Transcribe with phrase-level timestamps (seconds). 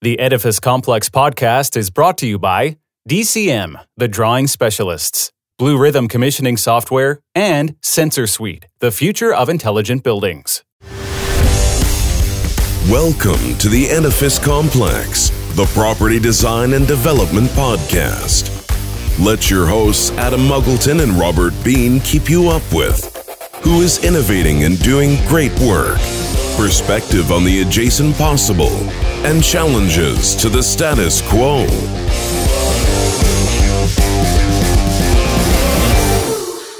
[0.00, 2.76] The Edifice Complex podcast is brought to you by
[3.08, 10.04] DCM, the drawing specialists, Blue Rhythm commissioning software, and Sensor Suite, the future of intelligent
[10.04, 10.62] buildings.
[12.88, 18.54] Welcome to the Edifice Complex, the property design and development podcast.
[19.18, 23.12] Let your hosts Adam Muggleton and Robert Bean keep you up with
[23.64, 25.98] who is innovating and doing great work,
[26.58, 28.74] perspective on the adjacent possible,
[29.24, 31.64] and challenges to the status quo.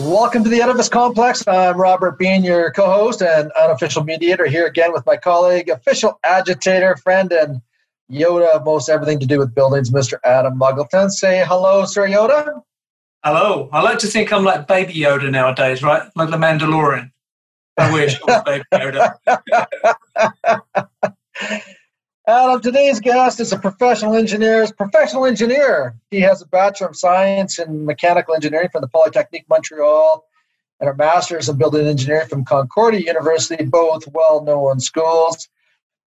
[0.01, 1.47] Welcome to the Edifice Complex.
[1.47, 6.19] I'm Robert Bean, your co host and unofficial mediator, here again with my colleague, official
[6.25, 7.63] agitator, friend, and
[8.11, 10.19] Yoda of most everything to do with buildings, Mr.
[10.25, 11.09] Adam Muggleton.
[11.09, 12.63] Say hello, Sir Yoda.
[13.23, 13.69] Hello.
[13.73, 16.11] I like to think I'm like Baby Yoda nowadays, right?
[16.17, 17.13] Like the Mandalorian.
[17.79, 19.15] I wish I was Baby Yoda.
[22.27, 24.67] Adam, today's guest is a professional engineer.
[24.77, 25.95] Professional engineer.
[26.11, 30.25] He has a Bachelor of Science in Mechanical Engineering from the Polytechnique Montreal
[30.81, 35.49] and a Master's in Building Engineering from Concordia University, both well-known schools.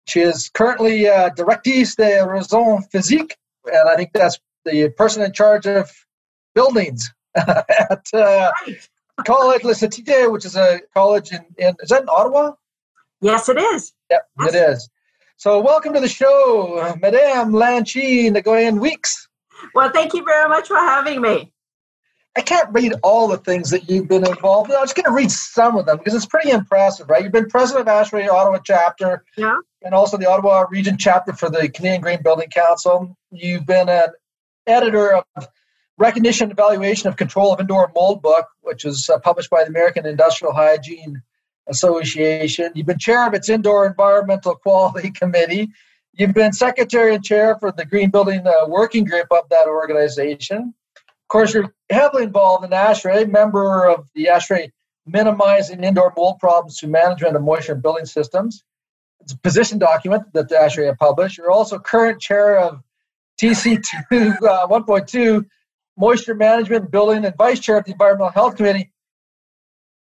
[0.06, 5.32] She is currently uh, Directrice de Raison Physique, and I think that's the person in
[5.32, 5.90] charge of
[6.54, 8.52] buildings at uh,
[9.24, 12.52] College La Cité, which is a college in, in, is that in Ottawa?
[13.20, 13.92] Yes, it is.
[14.10, 14.54] Yep, yes.
[14.54, 14.90] it is.
[15.38, 19.28] So, welcome to the show, Madame Lanchi Nguyen Weeks.
[19.74, 21.52] Well, thank you very much for having me.
[22.36, 24.76] I can't read all the things that you've been involved in.
[24.76, 27.22] I'm just going to read some of them because it's pretty impressive, right?
[27.22, 31.48] You've been president of ASHRAE Ottawa chapter, yeah, and also the Ottawa region chapter for
[31.48, 33.16] the Canadian Green Building Council.
[33.30, 34.08] You've been an
[34.66, 35.48] editor of
[35.98, 39.70] Recognition and Evaluation of Control of Indoor Mold book, which was uh, published by the
[39.70, 41.22] American Industrial Hygiene
[41.68, 42.70] Association.
[42.74, 45.70] You've been chair of its Indoor Environmental Quality Committee.
[46.12, 50.74] You've been secretary and chair for the Green Building uh, Working Group of that organization.
[50.96, 54.70] Of course, you're heavily involved in ASHRAE, member of the ASHRAE
[55.06, 58.64] Minimizing Indoor Mold Problems Through Management of Moisture in Building Systems.
[59.20, 61.38] It's a position document that the ASHRAE published.
[61.38, 62.80] You're also current chair of
[63.40, 65.44] TC2 uh, 1.2
[65.98, 68.92] Moisture Management Building and vice chair of the Environmental Health Committee.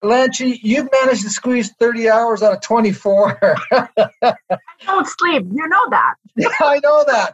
[0.03, 3.39] Lanchi, you've managed to squeeze 30 hours out of 24.
[3.73, 4.35] I
[4.85, 5.47] don't sleep.
[5.53, 6.15] You know that.
[6.61, 7.31] I know that.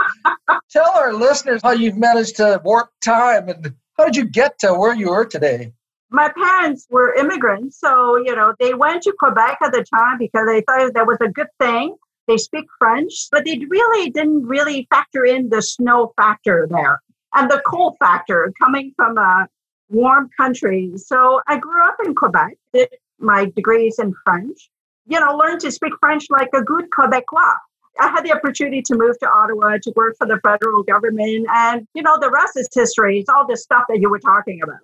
[0.71, 4.75] Tell our listeners how you've managed to warp time and how did you get to
[4.75, 5.73] where you are today?
[6.11, 10.47] My parents were immigrants, so you know they went to Quebec at the time because
[10.47, 11.97] they thought that was a good thing.
[12.27, 17.03] They speak French, but they really didn't really factor in the snow factor there
[17.35, 19.49] and the cold factor coming from a
[19.89, 20.93] warm country.
[20.97, 24.71] So I grew up in Quebec, did my degrees in French,
[25.07, 27.57] you know, learned to speak French like a good Quebecois.
[28.01, 31.87] I had the opportunity to move to Ottawa to work for the federal government, and
[31.95, 33.19] you know, the rest is history.
[33.19, 34.79] It's all the stuff that you were talking about.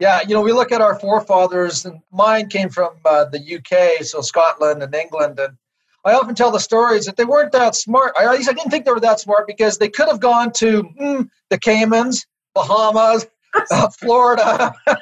[0.00, 4.04] Yeah, you know, we look at our forefathers, and mine came from uh, the UK,
[4.04, 5.56] so Scotland and England, and
[6.04, 8.14] I often tell the stories that they weren't that smart.
[8.18, 10.52] I, at least I didn't think they were that smart because they could have gone
[10.52, 13.26] to mm, the Caymans, Bahamas,
[13.70, 14.74] uh, Florida.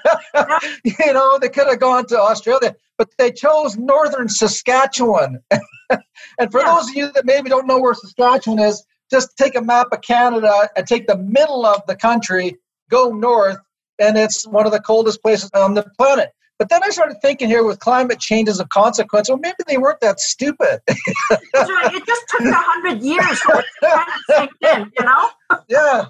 [0.85, 5.41] you know, they could have gone to Australia, but they chose northern Saskatchewan.
[5.91, 6.75] and for yeah.
[6.75, 10.01] those of you that maybe don't know where Saskatchewan is, just take a map of
[10.01, 12.57] Canada and take the middle of the country,
[12.91, 13.59] go north,
[13.99, 16.31] and it's one of the coldest places on the planet.
[16.59, 19.77] But then I started thinking here with climate change as a consequence, well, maybe they
[19.77, 20.81] weren't that stupid.
[20.89, 21.95] right.
[21.95, 25.29] It just took a hundred years for it to sink in, you know?
[25.69, 26.07] yeah,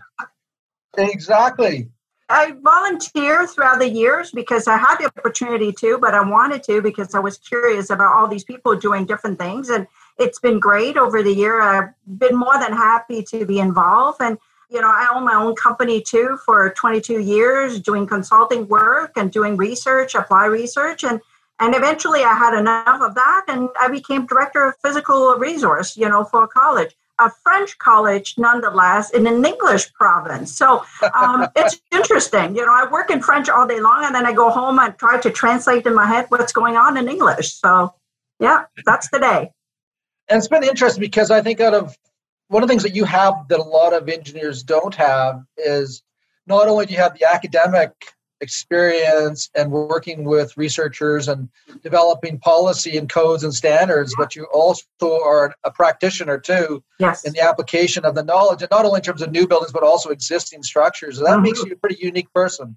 [0.97, 1.89] exactly.
[2.29, 6.83] I volunteer throughout the years because I had the opportunity to, but I wanted to
[6.83, 9.69] because I was curious about all these people doing different things.
[9.69, 9.87] And
[10.19, 11.61] it's been great over the year.
[11.61, 14.21] I've been more than happy to be involved.
[14.21, 14.39] And,
[14.71, 19.31] you know, I own my own company too for 22 years, doing consulting work and
[19.31, 21.05] doing research, apply research.
[21.05, 21.21] And
[21.59, 26.09] and eventually I had enough of that and I became director of physical resource, you
[26.09, 30.57] know, for a college a French college nonetheless in an English province.
[30.57, 30.85] So
[31.15, 32.55] um, it's interesting.
[32.55, 34.97] You know, I work in French all day long and then I go home and
[34.99, 37.55] try to translate in my head what's going on in English.
[37.55, 37.95] So,
[38.39, 39.51] yeah, that's the day.
[40.29, 41.97] And it's been interesting because I think out of
[42.49, 46.03] one of the things that you have that a lot of engineers don't have is
[46.47, 47.93] not only do you have the academic
[48.41, 51.49] experience and working with researchers and
[51.83, 57.25] developing policy and codes and standards, but you also are a practitioner too yes.
[57.25, 59.83] in the application of the knowledge, and not only in terms of new buildings, but
[59.83, 61.17] also existing structures.
[61.17, 61.43] So that mm-hmm.
[61.43, 62.77] makes you a pretty unique person.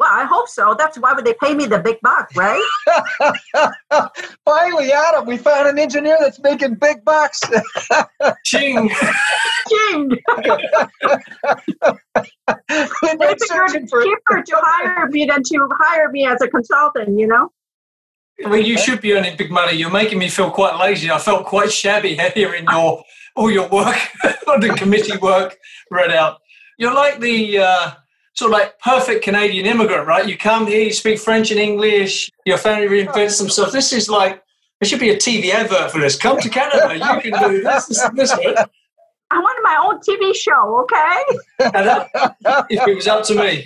[0.00, 0.74] Well, I hope so.
[0.78, 2.66] That's why would they pay me the big bucks, right?
[4.46, 7.38] Finally, Adam, we found an engineer that's making big bucks.
[8.46, 8.90] Ching.
[9.68, 10.08] Ching.
[13.02, 16.48] We've been searching it's for cheaper to hire me than to hire me as a
[16.48, 17.52] consultant, you know?
[18.46, 19.76] Well, you should be earning big money.
[19.76, 21.10] You're making me feel quite lazy.
[21.10, 23.04] I felt quite shabby hearing your
[23.36, 23.98] all your work,
[24.46, 25.58] all the committee work
[25.90, 26.38] read out.
[26.78, 27.90] You're like the uh,
[28.34, 30.26] sort of like perfect Canadian immigrant, right?
[30.28, 32.30] You come here, you speak French and English.
[32.46, 33.72] Your family reinvents themselves.
[33.72, 34.42] This is like
[34.80, 36.16] there should be a TV advert for this.
[36.16, 38.32] Come to Canada, you can do this, this, this.
[38.32, 38.56] Right?
[39.32, 41.22] I wanted my own TV show, okay?
[41.76, 43.64] And that- if it was up to me.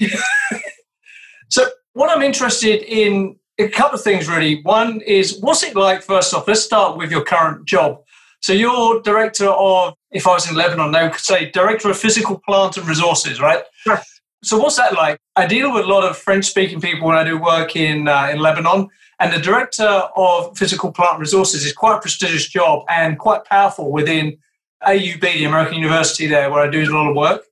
[1.50, 4.61] so, what I'm interested in a couple of things really.
[4.62, 8.00] One is what's it like, first off, let's start with your current job.
[8.40, 12.40] So, you're director of, if I was in Lebanon, they would say director of physical
[12.40, 13.62] plant and resources, right?
[13.87, 14.13] Yes.
[14.44, 15.19] So, what's that like?
[15.37, 18.29] I deal with a lot of French speaking people when I do work in, uh,
[18.31, 18.88] in Lebanon.
[19.20, 23.91] And the director of physical plant resources is quite a prestigious job and quite powerful
[23.91, 24.37] within
[24.87, 27.44] AUB, the American University there, where I do a lot of work.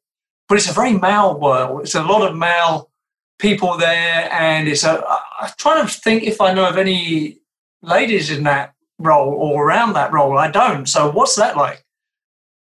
[0.48, 1.82] But it's a very male world.
[1.82, 2.90] It's a lot of male
[3.38, 5.02] people there, and it's a.
[5.40, 7.38] I'm trying to think if I know of any
[7.80, 10.36] ladies in that role or around that role.
[10.36, 10.86] I don't.
[10.86, 11.84] So what's that like?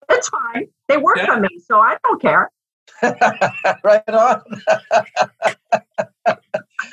[0.10, 0.68] It's fine.
[0.88, 1.28] They work Yeah.
[1.28, 2.50] for me, so I don't care.
[3.84, 4.42] right on.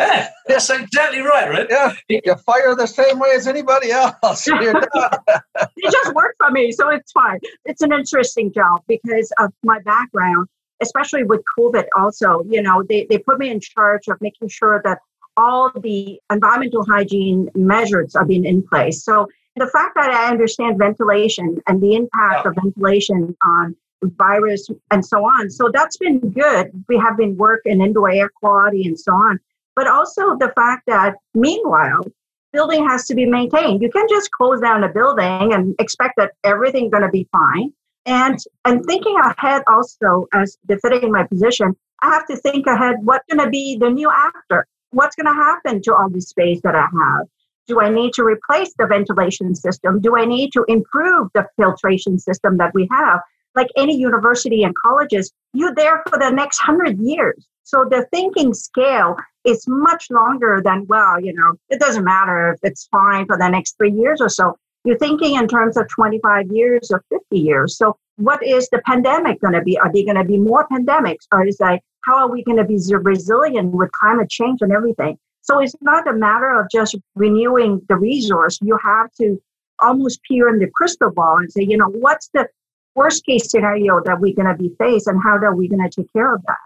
[0.01, 1.67] Yeah, that's exactly right, right?
[1.69, 4.47] Yeah, you fire the same way as anybody else.
[4.47, 5.11] You're done.
[5.59, 7.39] They just work for me, so it's fine.
[7.65, 10.49] It's an interesting job because of my background,
[10.83, 12.43] especially with COVID also.
[12.49, 14.99] You know, they, they put me in charge of making sure that
[15.37, 19.05] all the environmental hygiene measures are being in place.
[19.05, 22.51] So the fact that I understand ventilation and the impact Yeah.
[22.51, 25.51] of ventilation on virus and so on.
[25.51, 26.71] So that's been good.
[26.89, 29.39] We have been working indoor air quality and so on.
[29.75, 32.05] But also the fact that meanwhile,
[32.53, 33.83] building has to be maintained.
[33.83, 37.73] You can't just close down a building and expect that everything's going to be fine.
[38.05, 43.25] And and thinking ahead also as befitting my position, I have to think ahead what's
[43.33, 44.67] going to be the new after.
[44.91, 47.27] What's going to happen to all the space that I have?
[47.69, 50.01] Do I need to replace the ventilation system?
[50.01, 53.21] Do I need to improve the filtration system that we have?
[53.55, 57.47] Like any university and colleges, you're there for the next hundred years.
[57.65, 62.61] So the thinking scale is much longer than, well, you know, it doesn't matter if
[62.63, 64.57] it's fine for the next three years or so.
[64.85, 67.77] You're thinking in terms of 25 years or 50 years.
[67.77, 69.79] So what is the pandemic going to be?
[69.79, 71.27] Are there going to be more pandemics?
[71.33, 75.19] Or is like, how are we going to be resilient with climate change and everything?
[75.43, 78.59] So it's not a matter of just renewing the resource.
[78.61, 79.41] You have to
[79.81, 82.47] almost peer in the crystal ball and say, you know, what's the
[82.95, 86.01] worst case scenario that we're going to be faced and how are we going to
[86.01, 86.57] take care of that?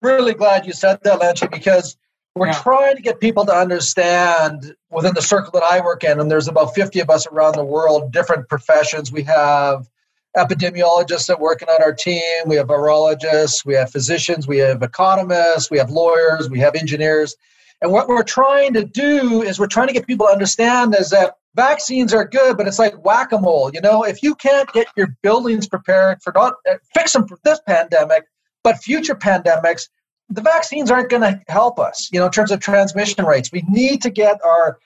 [0.00, 1.96] really glad you said that, Lanchi, because
[2.36, 2.52] we're Yeah.
[2.52, 6.46] trying to get people to understand within the circle that I work in, and there's
[6.46, 9.10] about 50 of us around the world, different professions.
[9.10, 9.88] We have
[10.36, 15.68] epidemiologists that working on our team, we have virologists, we have physicians, we have economists,
[15.68, 17.34] we have lawyers, we have engineers.
[17.82, 21.10] And what we're trying to do is we're trying to get people to understand is
[21.10, 23.70] that vaccines are good, but it's like whack-a-mole.
[23.74, 27.38] You know, if you can't get your buildings prepared for not uh, fix them for
[27.44, 28.24] this pandemic,
[28.62, 29.88] but future pandemics,
[30.28, 33.50] the vaccines aren't going to help us, you know, in terms of transmission rates.
[33.50, 34.78] We need to get our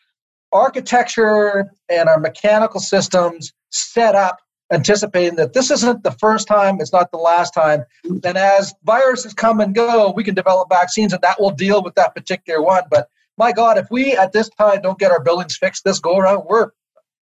[0.53, 4.38] architecture and our mechanical systems set up,
[4.73, 7.85] anticipating that this isn't the first time, it's not the last time.
[8.05, 11.95] And as viruses come and go, we can develop vaccines and that will deal with
[11.97, 12.85] that particular one.
[12.90, 16.18] But my God, if we at this time don't get our buildings fixed this go
[16.18, 16.70] around, we're,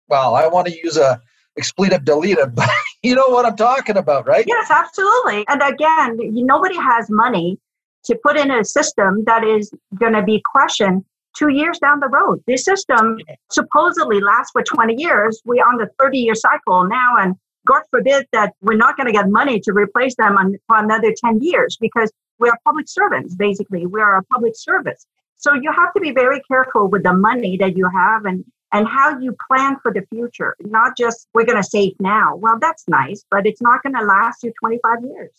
[0.07, 1.21] well, I want to use a
[1.57, 2.69] expletive deleted, but
[3.03, 4.45] you know what I'm talking about, right?
[4.47, 5.45] Yes, absolutely.
[5.47, 7.59] And again, nobody has money
[8.05, 11.05] to put in a system that is going to be questioned
[11.37, 12.43] two years down the road.
[12.47, 13.17] This system
[13.51, 15.41] supposedly lasts for 20 years.
[15.45, 17.35] We're on the 30 year cycle now, and
[17.65, 21.13] God forbid that we're not going to get money to replace them on, for another
[21.15, 23.85] 10 years because we are public servants, basically.
[23.85, 25.05] We are a public service.
[25.43, 28.87] So you have to be very careful with the money that you have and and
[28.87, 30.55] how you plan for the future.
[30.61, 32.35] Not just we're going to save now.
[32.37, 35.31] Well, that's nice, but it's not going to last you 25 years.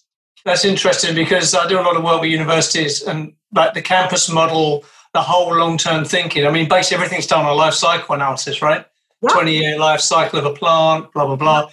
[0.45, 4.31] That's interesting because I do a lot of work with universities and like the campus
[4.31, 4.85] model,
[5.15, 6.47] the whole long term thinking.
[6.47, 8.85] I mean, basically everything's done on a life cycle analysis, right?
[9.23, 9.31] Yeah.
[9.31, 11.71] 20 year life cycle of a plant, blah, blah, blah.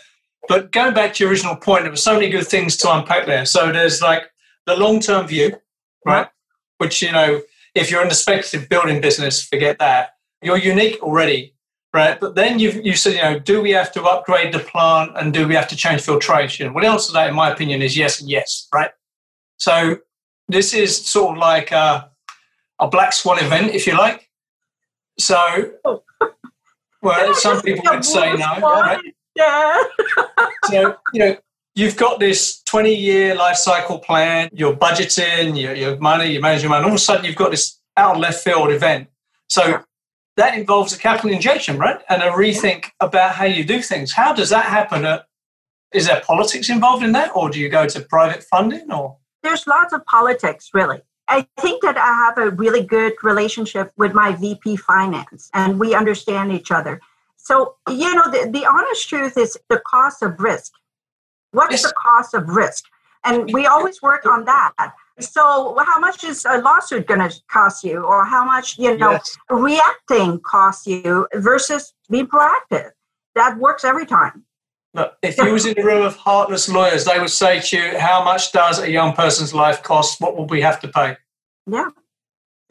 [0.47, 3.25] But going back to your original point, there were so many good things to unpack
[3.25, 3.45] there.
[3.45, 4.23] So there's like
[4.67, 5.57] the long term view,
[6.05, 6.29] right?
[6.77, 7.41] Which, you know,
[7.75, 10.11] if you're in the speculative building business, forget that.
[10.41, 11.55] You're unique already,
[11.93, 12.19] right?
[12.19, 15.33] But then you've, you said, you know, do we have to upgrade the plant and
[15.33, 16.73] do we have to change filtration?
[16.73, 18.91] Well, the answer to that, in my opinion, is yes and yes, right?
[19.57, 19.97] So
[20.47, 22.05] this is sort of like uh,
[22.79, 24.29] a black swan event, if you like.
[25.19, 25.73] So,
[27.01, 28.99] well, some people would say no, right?
[29.35, 29.81] Yeah.
[30.65, 31.37] so you know
[31.75, 36.69] you've got this 20 year life cycle plan you're budgeting your, your money you're managing
[36.69, 39.07] money all of a sudden you've got this out of left field event.
[39.49, 39.83] So
[40.37, 41.99] that involves a capital injection right?
[42.09, 44.13] And a rethink about how you do things.
[44.13, 45.05] How does that happen
[45.93, 49.17] is there politics involved in that or do you go to private funding or?
[49.43, 51.01] There's lots of politics really.
[51.27, 55.95] I think that I have a really good relationship with my VP finance and we
[55.95, 56.99] understand each other.
[57.37, 60.73] So, you know, the, the honest truth is the cost of risk.
[61.51, 61.83] What's yes.
[61.83, 62.85] the cost of risk?
[63.23, 64.93] And we always work on that.
[65.19, 69.11] So, how much is a lawsuit going to cost you, or how much you know
[69.11, 69.37] yes.
[69.49, 72.91] reacting costs you versus being proactive?
[73.35, 74.43] That works every time.
[74.93, 77.99] Look, if you was in a room of heartless lawyers, they would say to you,
[77.99, 80.19] "How much does a young person's life cost?
[80.19, 81.17] What will we have to pay?"
[81.67, 81.89] Yeah.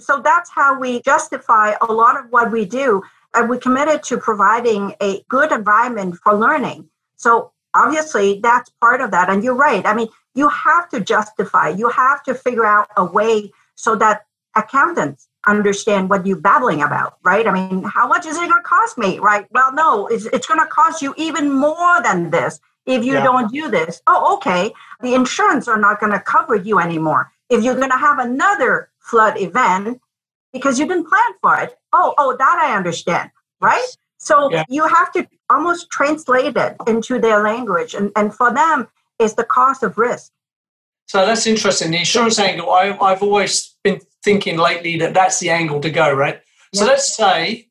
[0.00, 3.02] So that's how we justify a lot of what we do
[3.34, 6.88] and we committed to providing a good environment for learning.
[7.16, 9.28] So obviously that's part of that.
[9.30, 9.84] And you're right.
[9.86, 14.26] I mean, you have to justify, you have to figure out a way so that
[14.56, 17.46] accountants understand what you're babbling about, right?
[17.46, 19.46] I mean, how much is it going to cost me, right?
[19.52, 23.24] Well, no, it's, it's going to cost you even more than this if you yeah.
[23.24, 24.02] don't do this.
[24.06, 24.72] Oh, okay.
[25.00, 27.30] The insurance are not going to cover you anymore.
[27.48, 30.00] If you're going to have another flood event,
[30.52, 31.78] because you didn't plan for it.
[31.92, 33.96] Oh, oh, that I understand, right?
[34.20, 34.64] So yeah.
[34.68, 37.94] you have to almost translate it into their language.
[37.94, 38.86] And, and for them,
[39.18, 40.30] is the cost of risk.
[41.08, 41.90] So that's interesting.
[41.90, 46.12] The insurance angle, I, have always been thinking lately that that's the angle to go,
[46.12, 46.40] right?
[46.72, 46.80] Yeah.
[46.80, 47.68] So let's say,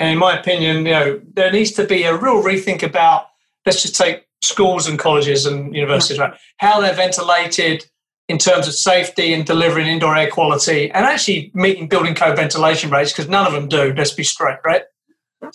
[0.00, 3.26] and in my opinion, you know, there needs to be a real rethink about,
[3.64, 6.24] let's just take schools and colleges and universities, yeah.
[6.24, 6.40] right?
[6.56, 7.86] How they're ventilated,
[8.28, 12.90] in terms of safety and delivering indoor air quality and actually meeting building code ventilation
[12.90, 14.82] rates because none of them do, let's be straight, right?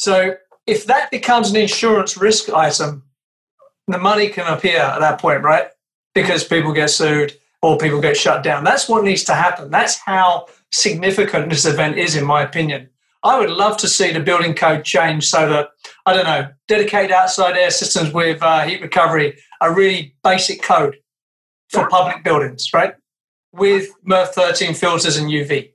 [0.01, 3.03] So if that becomes an insurance risk item,
[3.88, 5.67] the money can appear at that point, right?
[6.15, 8.63] Because people get sued or people get shut down.
[8.63, 9.70] That's what needs to happen.
[9.70, 12.89] That's how significant this event is, in my opinion.
[13.22, 15.70] I would love to see the building code change so that,
[16.08, 20.98] I don't know, dedicated outside air systems with uh, heat recovery, a really basic code
[21.70, 22.96] for public buildings, right?
[23.53, 25.74] With MERV 13 filters and UV.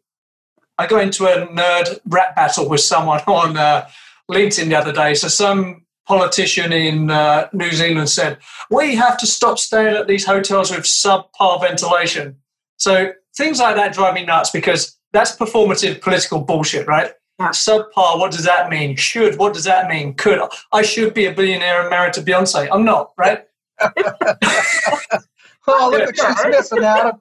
[0.79, 3.89] I got into a nerd rap battle with someone on uh,
[4.31, 5.15] LinkedIn the other day.
[5.15, 8.39] So some politician in uh, New Zealand said,
[8.71, 12.37] "We have to stop staying at these hotels with subpar ventilation."
[12.79, 17.13] So things like that drive me nuts because that's performative political bullshit, right?
[17.39, 17.51] Yeah.
[17.51, 18.97] Subpar, what does that mean?
[18.97, 20.15] Should, what does that mean?
[20.15, 20.41] Could
[20.73, 22.69] I should be a billionaire and married to Beyonce?
[22.73, 23.45] I'm not, right?
[25.69, 27.17] Oh, look what she's missing, Adam.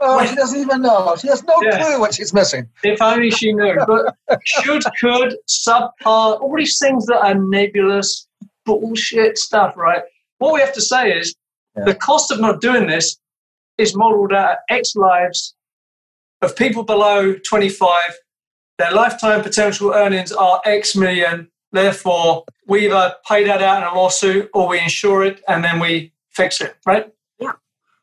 [0.00, 1.14] Oh, she doesn't even know.
[1.20, 1.78] She has no yeah.
[1.78, 2.68] clue what she's missing.
[2.82, 3.76] If only she knew.
[3.86, 8.26] But should, could, subpar, all these things that are nebulous,
[8.64, 10.02] bullshit stuff, right?
[10.38, 11.34] What we have to say is
[11.76, 11.84] yeah.
[11.84, 13.18] the cost of not doing this
[13.76, 15.54] is modeled at X lives
[16.42, 17.98] of people below 25.
[18.78, 21.50] Their lifetime potential earnings are X million.
[21.72, 25.78] Therefore, we either pay that out in a lawsuit or we insure it and then
[25.78, 27.12] we fix it, right?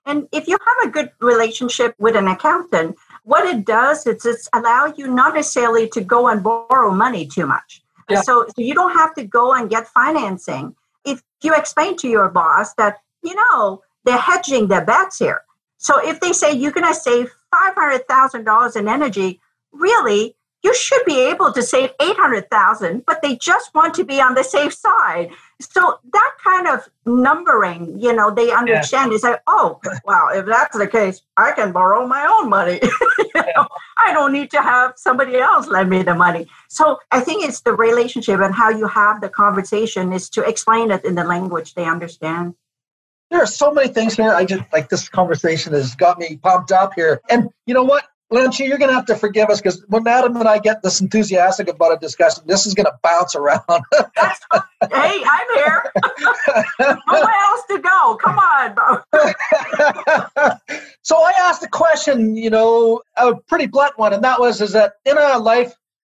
[0.08, 4.50] And if you have a good relationship with an accountant, what it does is it's
[4.54, 7.84] allow you not necessarily to go and borrow money too much.
[8.10, 8.22] Yeah.
[8.22, 10.74] So, so you don't have to go and get financing.
[11.04, 15.42] If you explain to your boss that, you know, they're hedging their bets here.
[15.78, 19.42] So if they say you're going to save $500,000 in energy,
[19.74, 20.37] really,
[20.68, 24.44] you should be able to save 800,000, but they just want to be on the
[24.44, 25.30] safe side.
[25.62, 29.12] So that kind of numbering, you know, they understand.
[29.12, 29.16] Yeah.
[29.16, 32.80] They say, oh, well, if that's the case, I can borrow my own money.
[32.84, 33.46] you yeah.
[33.56, 36.48] know, I don't need to have somebody else lend me the money.
[36.68, 40.92] So I think it's the relationship and how you have the conversation is to explain
[40.92, 42.56] it in the language they understand.
[43.32, 44.34] There are so many things here.
[44.34, 47.22] I just like this conversation has got me pumped up here.
[47.30, 48.04] And you know what?
[48.32, 51.00] Lanchi, you're going to have to forgive us because when Adam and I get this
[51.00, 53.62] enthusiastic about a discussion, this is going to bounce around.
[53.68, 55.92] hey, I'm here.
[56.80, 58.18] Nowhere else to go.
[58.22, 58.76] Come on.
[61.04, 64.74] so I asked a question, you know, a pretty blunt one, and that was: is
[64.74, 65.74] that in a life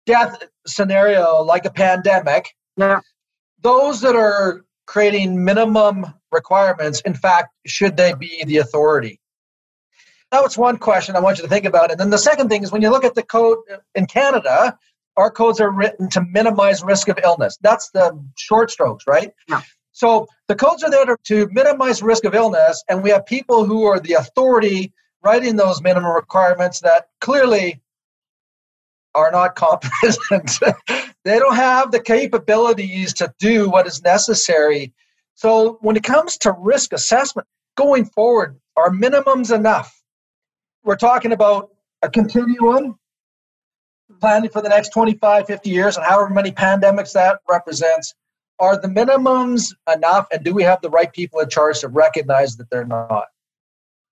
[0.07, 3.01] death scenario like a pandemic, yeah.
[3.61, 9.18] those that are creating minimum requirements, in fact, should they be the authority?
[10.31, 11.91] That was one question I want you to think about.
[11.91, 13.57] And then the second thing is when you look at the code
[13.95, 14.77] in Canada,
[15.17, 17.57] our codes are written to minimize risk of illness.
[17.61, 19.31] That's the short strokes, right?
[19.47, 19.61] Yeah.
[19.91, 23.65] So the codes are there to, to minimize risk of illness, and we have people
[23.65, 27.81] who are the authority writing those minimum requirements that clearly
[29.15, 30.23] are not competent.
[31.25, 34.93] they don't have the capabilities to do what is necessary.
[35.33, 39.98] So when it comes to risk assessment going forward, are minimums enough?
[40.83, 41.71] We're talking about
[42.01, 42.97] a continuum
[44.19, 48.15] planning for the next 25, 50 years and however many pandemics that represents.
[48.59, 52.57] Are the minimums enough and do we have the right people in charge to recognize
[52.57, 53.27] that they're not?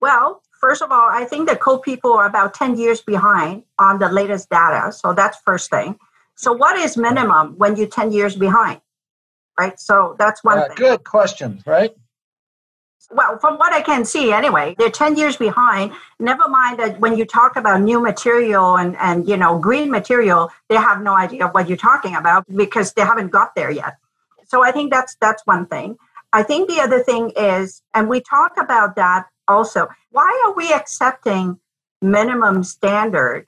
[0.01, 3.99] Well, first of all, I think the code people are about 10 years behind on
[3.99, 4.93] the latest data.
[4.93, 5.99] So that's first thing.
[6.37, 8.81] So what is minimum when you're 10 years behind?
[9.59, 9.79] Right?
[9.79, 10.69] So that's one uh.
[10.75, 11.91] Good question, right?
[13.13, 15.93] Well, from what I can see anyway, they're 10 years behind.
[16.21, 20.51] Never mind that when you talk about new material and, and you know, green material,
[20.69, 23.97] they have no idea what you're talking about because they haven't got there yet.
[24.47, 25.97] So I think that's that's one thing.
[26.33, 29.89] I think the other thing is, and we talk about that also.
[30.13, 31.59] Why are we accepting
[32.01, 33.47] minimum standard?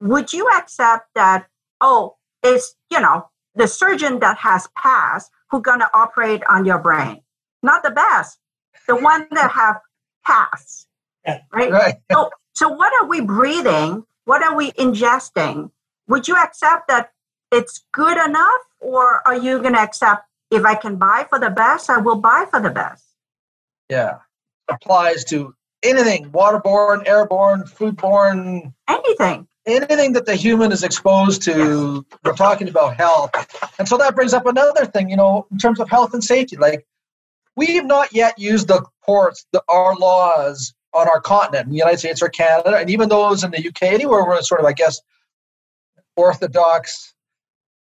[0.00, 1.46] Would you accept that,
[1.80, 6.78] oh, it's, you know, the surgeon that has passed who's going to operate on your
[6.78, 7.22] brain?
[7.62, 8.38] Not the best,
[8.86, 9.80] the one that have
[10.24, 10.86] passed,
[11.26, 11.70] right?
[11.70, 11.94] right.
[12.12, 14.04] So, so what are we breathing?
[14.24, 15.70] What are we ingesting?
[16.08, 17.10] Would you accept that
[17.50, 21.50] it's good enough, or are you going to accept if I can buy for the
[21.50, 23.04] best, I will buy for the best?
[23.90, 24.18] Yeah
[24.68, 29.46] applies to anything waterborne, airborne, foodborne, anything.
[29.66, 32.18] Anything that the human is exposed to, yes.
[32.22, 33.30] we're talking about health.
[33.78, 36.56] And so that brings up another thing, you know, in terms of health and safety.
[36.58, 36.86] Like,
[37.56, 41.98] we've not yet used the courts, the, our laws on our continent, in the United
[41.98, 45.00] States or Canada, and even those in the UK, anywhere where sort of, I guess,
[46.16, 47.14] orthodox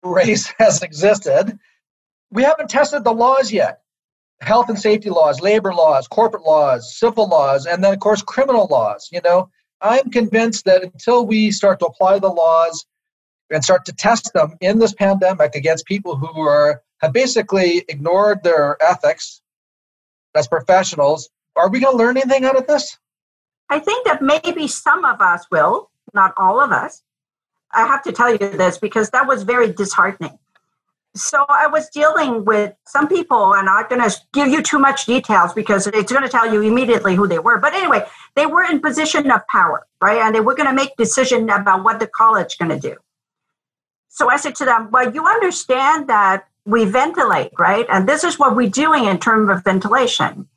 [0.04, 1.58] race has existed,
[2.32, 3.80] we haven't tested the laws yet
[4.44, 8.68] health and safety laws, labor laws, corporate laws, civil laws, and then, of course, criminal
[8.70, 9.10] laws.
[9.12, 9.50] You know,
[9.82, 12.86] I'm convinced that until we start to apply the laws
[13.50, 18.44] and start to test them in this pandemic against people who are have basically ignored
[18.44, 19.42] their ethics
[20.36, 22.98] as professionals, are we going to learn anything out of this?
[23.70, 27.04] I think that maybe some of us will, not all of us.
[27.72, 30.38] I have to tell you this because that was very disheartening
[31.16, 34.80] so I was dealing with some people, and I'm not going to give you too
[34.80, 37.60] much details because it's going to tell you immediately who they were.
[37.60, 40.20] But anyway, they were in position of power, right?
[40.20, 42.96] And they were going to make decision about what the college going to do.
[44.10, 47.86] So I said to them, "Well, you understand that we ventilate, right?
[47.90, 50.48] And this is what we're doing in terms of ventilation."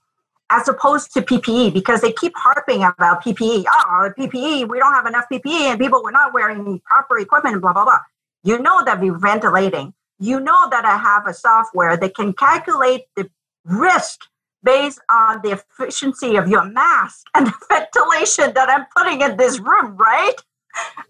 [0.51, 3.65] As opposed to PPE, because they keep harping about PPE.
[3.69, 7.73] Oh, PPE, we don't have enough PPE, and people were not wearing proper equipment, blah
[7.73, 8.01] blah blah.
[8.45, 13.03] You know that we're ventilating you know that I have a software that can calculate
[13.17, 13.29] the
[13.65, 14.21] risk
[14.63, 19.61] based on the efficiency of your mask and the ventilation that I'm putting in this
[19.61, 20.35] room, right?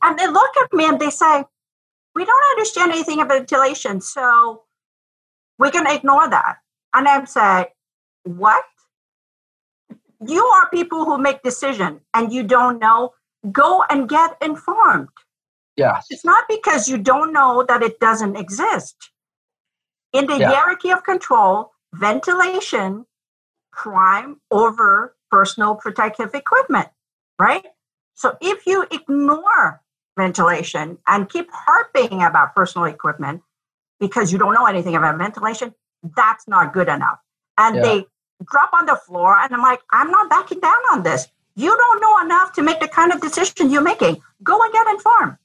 [0.02, 1.44] And they look at me and they say,
[2.14, 4.64] We don't understand anything of ventilation, so
[5.70, 6.56] going to ignore that.
[6.94, 7.66] And I'm saying,
[8.24, 8.64] What?
[10.26, 13.12] You are people who make decision and you don't know.
[13.52, 15.08] Go and get informed.
[15.76, 16.06] Yes.
[16.10, 18.96] It's not because you don't know that it doesn't exist.
[20.12, 20.50] In the yeah.
[20.50, 23.04] hierarchy of control, ventilation
[23.72, 26.88] crime over personal protective equipment,
[27.38, 27.66] right?
[28.14, 29.82] So if you ignore
[30.16, 33.42] ventilation and keep harping about personal equipment
[34.00, 35.74] because you don't know anything about ventilation,
[36.16, 37.18] that's not good enough.
[37.58, 37.82] And yeah.
[37.82, 38.06] they
[38.44, 41.28] drop on the floor, and I'm like, I'm not backing down on this.
[41.54, 44.20] You don't know enough to make the kind of decision you're making.
[44.42, 45.36] Go and get informed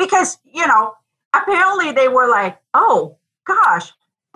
[0.00, 0.94] because you know
[1.34, 3.92] apparently they were like oh gosh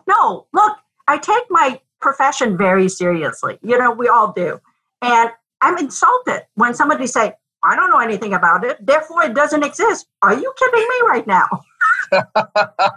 [0.07, 0.77] no look
[1.09, 4.61] i take my profession very seriously you know we all do
[5.03, 5.31] and
[5.63, 7.33] i'm insulted when somebody say
[7.65, 11.27] i don't know anything about it therefore it doesn't exist are you kidding me right
[11.27, 11.49] now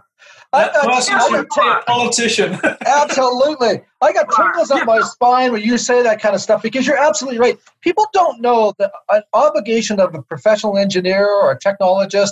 [0.54, 2.58] I got, politician.
[2.86, 3.82] absolutely.
[4.02, 6.98] I got tingles up my spine when you say that kind of stuff because you're
[6.98, 7.58] absolutely right.
[7.82, 12.32] People don't know that an obligation of a professional engineer or a technologist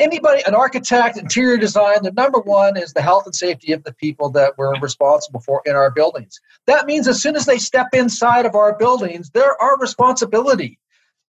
[0.00, 3.92] anybody, an architect, interior design, the number one is the health and safety of the
[3.92, 6.40] people that we're responsible for in our buildings.
[6.66, 10.78] That means as soon as they step inside of our buildings, they're our responsibility.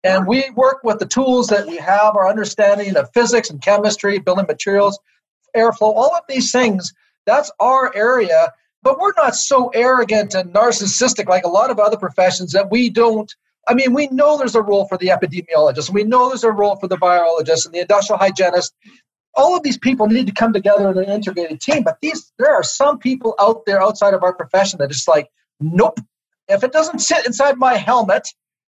[0.04, 4.18] And we work with the tools that we have, our understanding of physics and chemistry,
[4.18, 4.98] building materials,
[5.56, 6.92] airflow, all of these things.
[7.24, 8.52] That's our area.
[8.82, 12.90] But we're not so arrogant and narcissistic like a lot of other professions that we
[12.90, 13.32] don't
[13.68, 16.76] I mean, we know there's a role for the epidemiologist, we know there's a role
[16.76, 18.74] for the virologist and the industrial hygienist.
[19.34, 21.84] All of these people need to come together in an integrated team.
[21.84, 25.28] But these, there are some people out there outside of our profession that just like,
[25.58, 25.98] nope.
[26.48, 28.28] If it doesn't sit inside my helmet,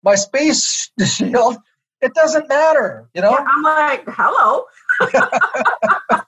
[0.07, 1.57] my space shield,
[2.01, 3.07] it doesn't matter.
[3.13, 3.31] You know.
[3.31, 4.63] Yeah, I'm like, hello.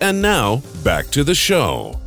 [0.00, 1.98] And now, back to the show.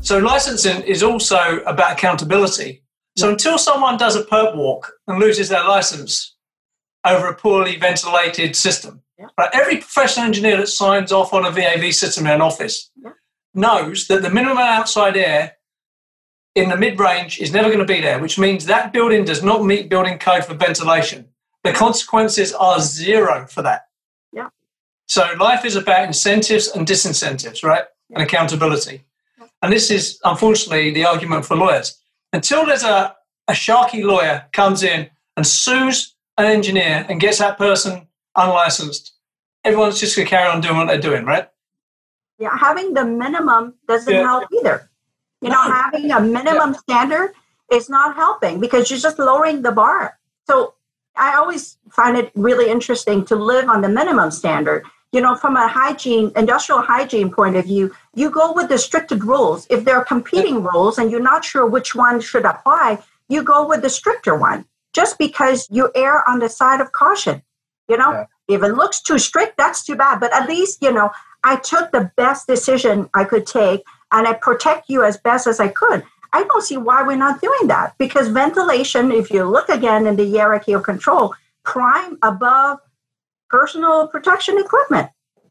[0.00, 2.82] So licensing is also about accountability.
[3.16, 6.36] So until someone does a perp walk and loses their license
[7.06, 9.26] over a poorly ventilated system, Yeah.
[9.36, 13.10] right, every professional engineer that signs off on a VAV system in an office Yeah.
[13.54, 15.56] knows that the minimum outside air
[16.54, 19.42] in the mid range is never going to be there, which means that building does
[19.42, 21.28] not meet building code for ventilation.
[21.64, 23.86] The consequences are zero for that.
[24.32, 24.48] Yeah.
[25.06, 27.84] So life is about incentives and disincentives, right?
[28.10, 29.04] And accountability.
[29.62, 32.00] And this is unfortunately the argument for lawyers.
[32.32, 33.16] Until there's a,
[33.48, 38.07] a sharky lawyer comes in and sues an engineer and gets that person
[38.38, 39.12] unlicensed,
[39.64, 41.48] everyone's just going to carry on doing what they're doing, right?
[42.38, 44.22] Yeah, having the minimum doesn't Yeah.
[44.22, 44.88] help either.
[45.40, 47.34] You know, having a minimum standard
[47.70, 50.18] is not helping because you're just lowering the bar.
[50.48, 50.74] So
[51.16, 54.84] I always find it really interesting to live on the minimum standard.
[55.12, 59.24] You know, from a hygiene, industrial hygiene point of view, you go with the stricted
[59.24, 59.66] rules.
[59.70, 62.98] If there are competing rules and you're not sure which one should apply,
[63.28, 67.42] you go with the stricter one just because you err on the side of caution.
[67.88, 68.24] You know, Yeah.
[68.48, 70.20] if it looks too strict, that's too bad.
[70.20, 71.10] But at least, you know,
[71.44, 75.58] I took the best decision I could take and I protect you as best as
[75.60, 76.04] I could.
[76.32, 80.16] I don't see why we're not doing that because ventilation, if you look again in
[80.16, 82.78] the hierarchy of control, prime above
[83.48, 85.08] personal protection equipment.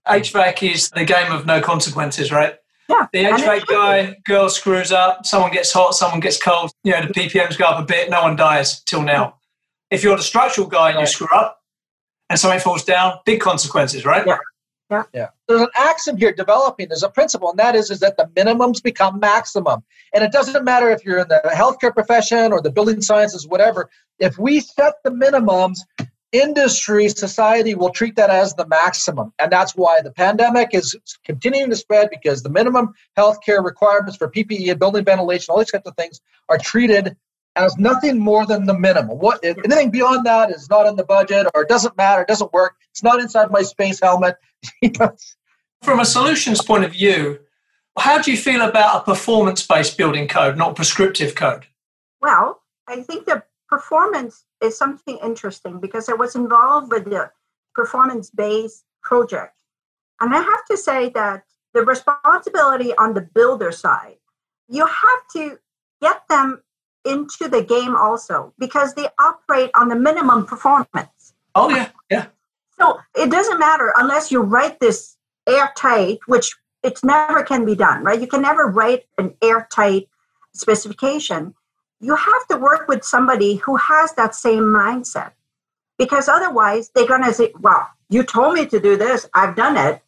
[0.08, 2.56] HVAC is the game of no consequences, right?
[2.88, 3.08] Yeah.
[3.12, 7.14] The HVAC guy, girl screws up, someone gets hot, someone gets cold, you know, the
[7.14, 9.36] PPMs go up a bit, no one dies till now.
[9.90, 11.57] If you're the structural guy and you screw up
[12.30, 14.26] and something falls down, big consequences, right?
[14.26, 15.04] Yeah.
[15.14, 15.28] Yeah.
[15.48, 16.88] There's an axiom here developing.
[16.88, 19.84] There's a principle, and that is, is that the minimums become maximum.
[20.14, 23.90] And it doesn't matter if you're in the healthcare profession or the building sciences, whatever.
[24.20, 25.80] If we set the minimums,
[26.32, 29.34] industry, society will treat that as the maximum.
[29.40, 34.30] And that's why the pandemic is continuing to spread because the minimum healthcare requirements for
[34.30, 37.16] PPE and building ventilation, all these kinds of things are treated
[37.58, 39.18] as nothing more than the minimum.
[39.18, 42.54] What anything beyond that is not in the budget or it doesn't matter, it doesn't
[42.54, 42.76] work.
[42.92, 44.38] It's not inside my space helmet.
[45.82, 47.40] From a solutions point of view,
[47.98, 51.66] how do you feel about a performance based building code, not prescriptive code?
[52.22, 57.32] Well, I think that performance is something interesting because I was involved with the
[57.76, 59.54] performance based project.
[60.20, 61.44] And I have to say that
[61.74, 64.18] the responsibility on the builder side,
[64.68, 65.60] you have to
[66.02, 66.64] get them
[67.08, 71.34] into the game also because they operate on the minimum performance.
[71.56, 72.28] Oh, yeah, yeah.
[72.80, 75.18] So it doesn't matter unless you write this
[75.48, 78.20] airtight, which it never can be done, right?
[78.20, 80.08] You can never write an airtight
[80.54, 81.56] specification.
[82.00, 85.32] You have to work with somebody who has that same mindset
[85.98, 89.78] because otherwise they're going to say, well, you told me to do this, I've done
[89.78, 90.02] it.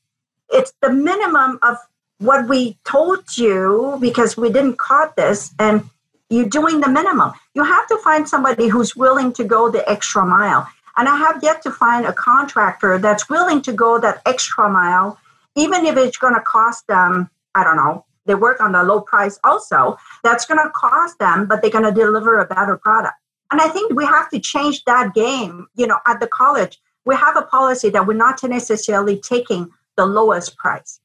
[0.52, 1.78] It's the minimum of
[2.20, 5.90] what we told you because we didn't caught this and
[6.30, 7.32] you're doing the minimum.
[7.54, 10.68] You have to find somebody who's willing to go the extra mile.
[10.98, 15.18] And I have yet to find a contractor that's willing to go that extra mile,
[15.56, 19.02] even if it's going to cost them, I don't know, they work on the low
[19.02, 19.98] price also.
[20.24, 23.15] That's going to cost them, but they're going to deliver a better product.
[23.52, 25.68] And I think we have to change that game.
[25.76, 30.06] You know, at the college, we have a policy that we're not necessarily taking the
[30.06, 31.00] lowest price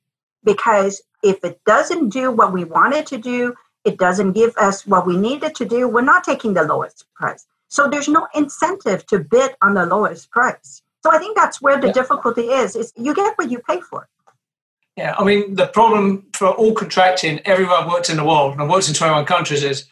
[0.45, 5.07] because if it doesn't do what we wanted to do, it doesn't give us what
[5.07, 7.47] we needed to do, we're not taking the lowest price.
[7.69, 10.83] So there's no incentive to bid on the lowest price.
[11.03, 11.93] So I think that's where the Yeah.
[11.93, 14.09] difficulty is, is you get what you pay for.
[14.97, 18.63] Yeah, I mean, the problem for all contracting, everywhere I've worked in the world, and
[18.63, 19.87] I've worked in 21 countries, is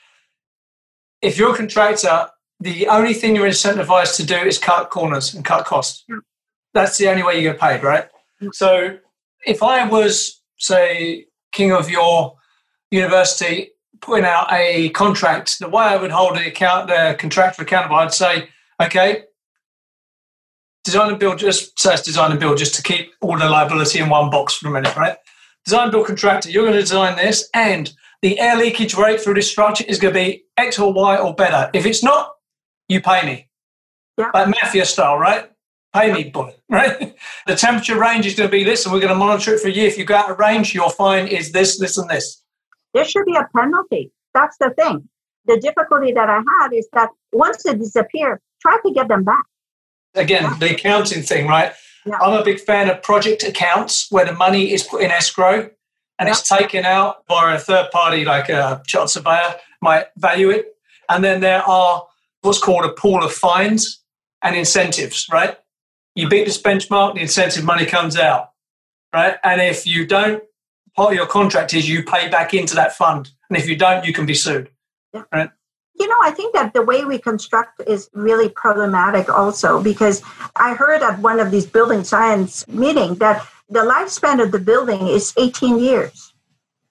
[1.21, 2.29] if you're a contractor,
[2.61, 6.05] the only thing you're incentivized to do is cut corners and cut costs.
[6.09, 6.19] Yeah.
[6.73, 8.05] That's the only way you get paid, right?
[8.41, 8.49] Mm-hmm.
[8.53, 8.99] So
[9.45, 12.37] if I was, say, king of your
[12.93, 13.73] university,
[14.03, 18.13] putting out a contract, the way I would hold the account, the contractor accountable, I'd
[18.13, 18.49] say,
[18.83, 19.25] okay,
[20.85, 24.01] design and build, just say it's design and build, just to keep all the liability
[24.01, 25.17] in one box for a minute, right?
[25.65, 29.35] Design and build contractor, you're going to design this, and the air leakage rate through
[29.35, 31.71] this structure is going to be X or Y or better.
[31.73, 32.33] If it's not,
[32.89, 33.49] you pay me.
[34.19, 34.31] Yeah.
[34.35, 35.49] Like mafia style, right?
[35.95, 37.17] Pay me, boy, right?
[37.47, 39.69] The temperature range is going to be this, and we're going to monitor it for
[39.69, 39.87] a year.
[39.87, 42.42] If you go out of range, your fine is this, this, and this.
[42.95, 44.13] There should be a penalty.
[44.35, 45.09] That's the thing.
[45.47, 49.45] The difficulty that I had is that once they disappear, try to get them back.
[50.15, 50.57] Again, Yeah.
[50.59, 51.73] the accounting thing, right?
[52.05, 52.19] Yeah.
[52.21, 55.71] I'm a big fan of project accounts where the money is put in escrow
[56.19, 60.67] and it's taken out by a third party like a chartered surveyor might value it.
[61.09, 62.07] And then there are
[62.43, 64.03] what's called a pool of fines
[64.43, 65.57] and incentives, right?
[66.15, 68.51] You beat this benchmark, the incentive money comes out,
[69.15, 69.37] right?
[69.43, 70.43] And if you don't,
[70.97, 73.31] part of your contract is you pay back into that fund.
[73.49, 74.71] And if you don't, you can be sued.
[75.13, 75.49] Yeah,
[75.95, 80.23] You know, I think that the way we construct is really problematic also because
[80.57, 85.07] I heard at one of these building science meetings that the lifespan of the building
[85.07, 86.35] is 18 years.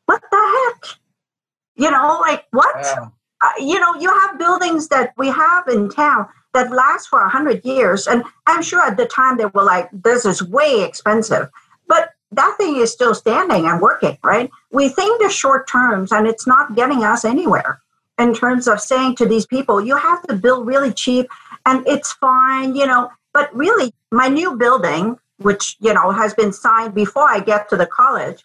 [0.06, 0.98] What the heck?
[1.76, 2.76] You know, like what?
[2.84, 3.08] Yeah.
[3.42, 7.64] uh, you know, you have buildings that we have in town that last for 100
[7.64, 8.08] years.
[8.08, 11.50] And I'm sure at the time they were like, this is way expensive.
[11.88, 14.50] But that thing is still standing and working, right?
[14.72, 17.82] We think the short terms and it's not getting us anywhere
[18.18, 21.28] in terms of saying to these people, you have to build really cheap
[21.66, 23.10] and it's fine, you know.
[23.34, 27.78] But really, my new building, which, you know, has been signed before I get to
[27.78, 28.44] the college,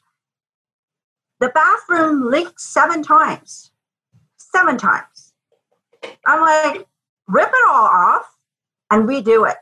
[1.41, 3.71] the bathroom leaked seven times.
[4.37, 5.35] Seven times.
[6.25, 6.87] I'm like,
[7.29, 8.37] rip it all off
[8.91, 9.57] and redo it.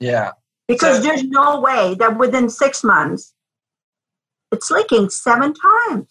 [0.00, 0.32] Yeah.
[0.66, 3.34] Because So- there's no way that within six months
[4.52, 6.06] it's leaking seven times.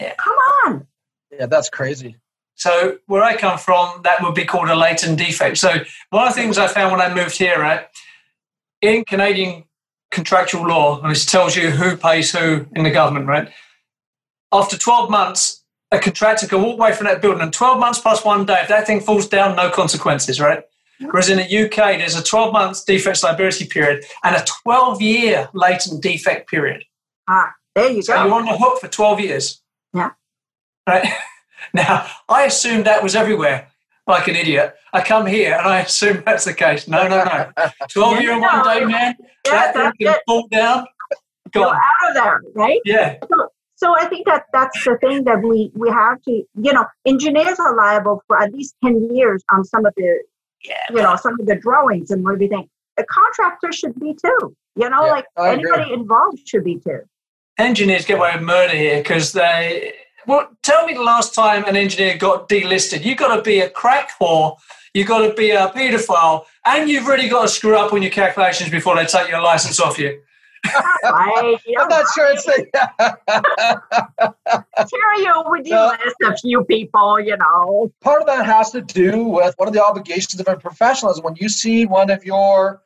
[0.00, 0.14] Yeah.
[0.18, 0.86] Come on.
[1.30, 2.16] Yeah, that's crazy.
[2.54, 5.58] So where I come from, that would be called a latent defect.
[5.58, 5.76] So
[6.10, 7.86] one of the things I found when I moved here, right,
[8.82, 9.64] in Canadian
[10.10, 13.48] contractual law, and this tells you who pays who in the government, right?
[14.52, 18.24] After 12 months, a contractor can walk away from that building, and 12 months plus
[18.24, 20.62] one day, if that thing falls down, no consequences, right?
[21.00, 25.48] Whereas in the UK, there's a 12 months defects liability period and a 12 year
[25.54, 26.84] latent defect period.
[27.32, 28.24] Ah, there you So go.
[28.24, 29.62] you're on the hook for 12 years.
[29.94, 30.10] Yeah.
[30.88, 31.06] Right.
[31.74, 33.68] Now, I assumed that was everywhere,
[34.06, 34.74] like an idiot.
[34.94, 36.88] I come here and I assume that's the case.
[36.88, 37.50] No, no, no.
[37.90, 39.14] 12 year and one day, man,
[39.46, 40.22] Yeah, that thing can it.
[40.26, 40.86] fall down.
[41.54, 41.76] You're Gone.
[41.76, 42.80] out of there, right?
[42.86, 43.18] Yeah.
[43.76, 47.58] So I think that that's the thing that we we have to, you know, engineers
[47.60, 50.22] are liable for at least ten years on some of the,
[50.64, 50.74] Yeah.
[50.90, 52.68] you know, some of the drawings and everything.
[52.96, 54.56] The contractor should be too.
[54.76, 55.70] You know, Yeah, like I agree.
[55.72, 57.00] anybody involved should be too.
[57.60, 59.92] Engineers get away with murder here because they.
[60.26, 63.04] Well, tell me the last time an engineer got delisted.
[63.04, 64.56] You've got to be a crack whore,
[64.94, 68.10] you've got to be a paedophile, and you've really got to screw up on your
[68.10, 70.20] calculations before they take your license off you.
[71.04, 71.56] Right?
[71.66, 72.70] You know, I'm not sure it's Terry,
[75.18, 75.92] you would you No.
[76.04, 77.92] list a few people, you know.
[78.00, 81.20] part of that has to do with one of the obligations of a professional is
[81.22, 82.82] when you see one of your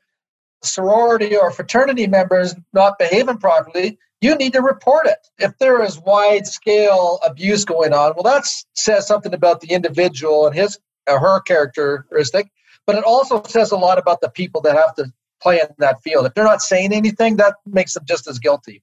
[0.62, 5.18] sorority or fraternity members not behaving properly, you need to report it.
[5.38, 10.46] If there is wide scale abuse going on, well, that says something about the individual
[10.46, 12.50] and his or her characteristic,
[12.86, 16.02] but it also says a lot about the people that have to play in that
[16.02, 16.24] field.
[16.24, 18.82] If they're not saying anything, that makes them just as guilty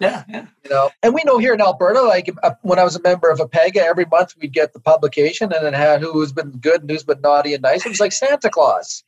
[0.00, 0.46] Yeah, yeah.
[0.62, 3.28] you know and we know here in alberta like uh, when i was a member
[3.30, 6.90] of apega every month we'd get the publication and it had who's been good and
[6.90, 9.02] who's been naughty and nice it was like santa claus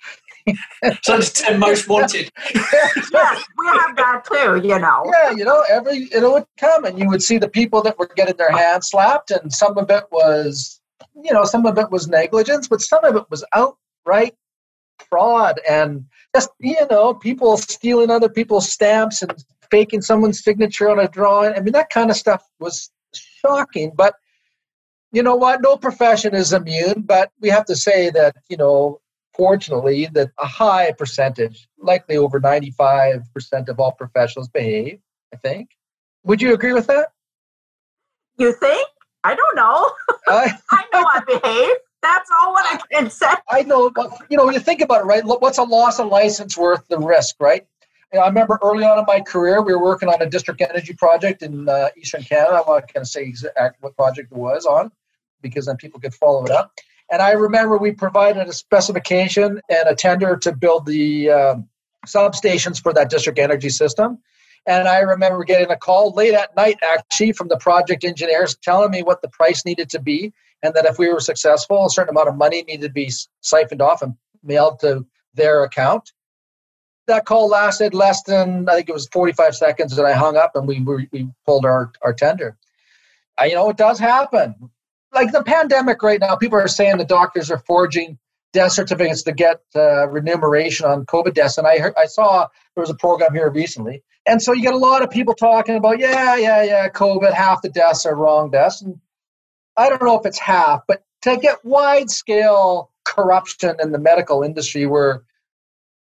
[1.02, 2.30] So it's 10 most wanted.
[2.54, 5.10] yeah, we have that too, you know.
[5.12, 8.10] yeah you know every it would come and you would see the people that were
[8.14, 10.80] getting their hands slapped and some of it was
[11.22, 14.34] you know some of it was negligence but some of it was outright
[15.08, 16.04] fraud and
[16.34, 19.32] just you know people stealing other people's stamps and
[19.70, 24.14] faking someone's signature on a drawing i mean that kind of stuff was shocking but
[25.12, 29.00] you know what no profession is immune but we have to say that you know
[29.34, 34.98] fortunately that a high percentage likely over 95% of all professionals behave
[35.32, 35.70] i think
[36.24, 37.08] would you agree with that
[38.38, 38.88] You think?
[39.22, 39.90] I don't know.
[40.26, 41.76] I, I know I behave.
[42.02, 43.32] That's all what I can say.
[43.48, 45.22] I know, but you know, when you think about it, right?
[45.24, 47.66] What's a loss of license worth the risk, right?
[48.12, 50.60] You know, I remember early on in my career, we were working on a district
[50.60, 52.60] energy project in uh, Eastern Canada.
[52.60, 54.92] I'm not going to say exactly what project it was on,
[55.40, 56.72] because then people could follow it up.
[57.10, 61.68] And I remember we provided a specification and a tender to build the um,
[62.06, 64.18] substations for that district energy system.
[64.66, 68.90] And I remember getting a call late at night, actually, from the project engineers telling
[68.90, 72.14] me what the price needed to be, and that if we were successful, a certain
[72.14, 73.12] amount of money needed to be
[73.42, 76.12] siphoned off and mailed to their account.
[77.06, 80.52] That call lasted less than I think it was 45 seconds, and I hung up
[80.54, 82.56] and we we, we pulled our, our tender.
[83.38, 84.70] Uh, you know, it does happen.
[85.14, 88.18] Like the pandemic right now, people are saying the doctors are forging
[88.52, 91.58] death certificates to get uh, remuneration on COVID deaths.
[91.58, 94.74] And I heard, I saw there was a program here recently, and so you get
[94.74, 97.32] a lot of people talking about, yeah, yeah, yeah, COVID.
[97.32, 98.98] Half the deaths are wrong deaths, and
[99.76, 104.42] I don't know if it's half, but to get wide scale corruption in the medical
[104.42, 105.24] industry where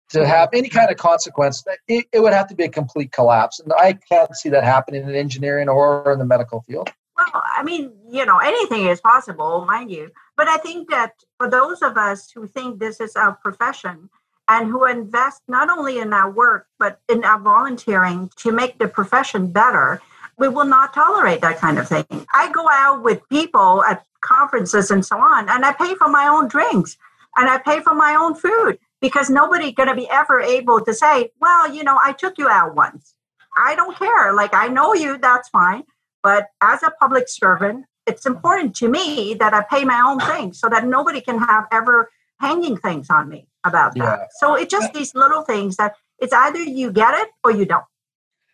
[0.10, 3.60] to have any kind of consequence, it, it, would have to be a complete collapse.
[3.60, 6.90] And I can't see that happening in engineering or in the medical field.
[7.20, 10.12] Well, I mean, you know, anything is possible, mind you.
[10.38, 14.10] But I think that for those of us who think this is our profession
[14.48, 18.88] and who invest not only in our work, but in our volunteering to make the
[18.88, 20.02] profession better,
[20.38, 22.06] we will not tolerate that kind of thing.
[22.34, 26.28] I go out with people at conferences and so on, and I pay for my
[26.28, 26.98] own drinks
[27.38, 30.94] and I pay for my own food because nobody going to be ever able to
[30.94, 33.16] say, well, you know, I took you out once.
[33.56, 34.34] I don't care.
[34.34, 35.84] Like, I know you, that's fine.
[36.24, 40.60] But as a public servant, it's important to me that I pay my own things
[40.60, 44.20] so that nobody can have ever hanging things on me about that.
[44.20, 44.26] Yeah.
[44.40, 47.84] So it's just these little things that it's either you get it or you don't.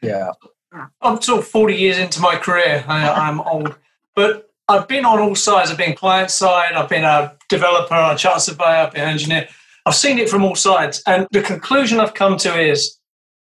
[0.01, 0.32] Yeah.
[1.01, 2.84] I'm sort of 40 years into my career.
[2.88, 3.75] I, am old,
[4.13, 5.71] but I've been on all sides.
[5.71, 6.73] I've been client side.
[6.73, 9.47] I've been a developer, a chartered surveyor, I've been an engineer.
[9.86, 11.01] I've seen it from all sides.
[11.08, 12.99] And the conclusion I've come to is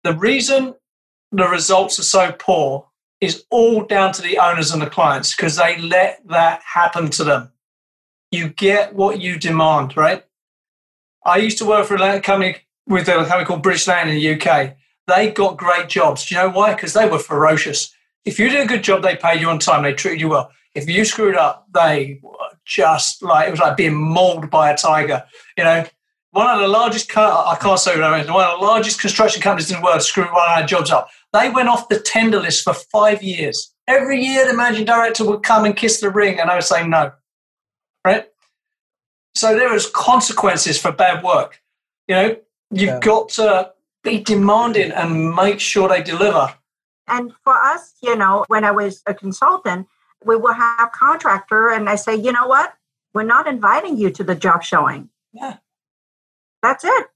[0.05, 0.75] the reason
[1.33, 2.88] the results are so poor
[3.21, 7.25] is all down to the owners and the clients because they let that happen to
[7.25, 7.51] them.
[8.31, 10.25] You get what you demand, right?
[11.25, 14.35] I used to work for a company with a company called British Land in the
[14.35, 14.77] UK.
[15.07, 16.27] They got great jobs.
[16.27, 16.75] Do you know why?
[16.75, 17.95] Because they were ferocious.
[18.25, 19.83] If you did a good job, they paid you on time.
[19.83, 20.51] They treated you well.
[20.75, 22.21] If you screwed up, they
[22.65, 25.25] just like it was like being mauled by a tiger.
[25.57, 25.87] You know,
[26.31, 29.85] one of the largest I can't say one of the largest construction companies in the
[29.85, 31.09] world screwed one of our jobs up.
[31.33, 33.75] They went off the tender list for five years.
[33.87, 36.87] Every year, the managing director would come and kiss the ring, and I would say
[36.87, 37.13] no.
[38.05, 38.27] Right.
[39.35, 41.61] So there is consequences for bad work.
[42.07, 42.37] You know,
[42.71, 43.01] you've yeah.
[43.01, 46.55] got to be demanding and make sure they deliver.
[47.07, 49.87] And for us, you know, when I was a consultant,
[50.25, 52.75] we will have contractor and I say, you know what?
[53.15, 55.09] We're not inviting you to the job showing.
[55.33, 55.57] Yeah.
[56.63, 57.07] That's it.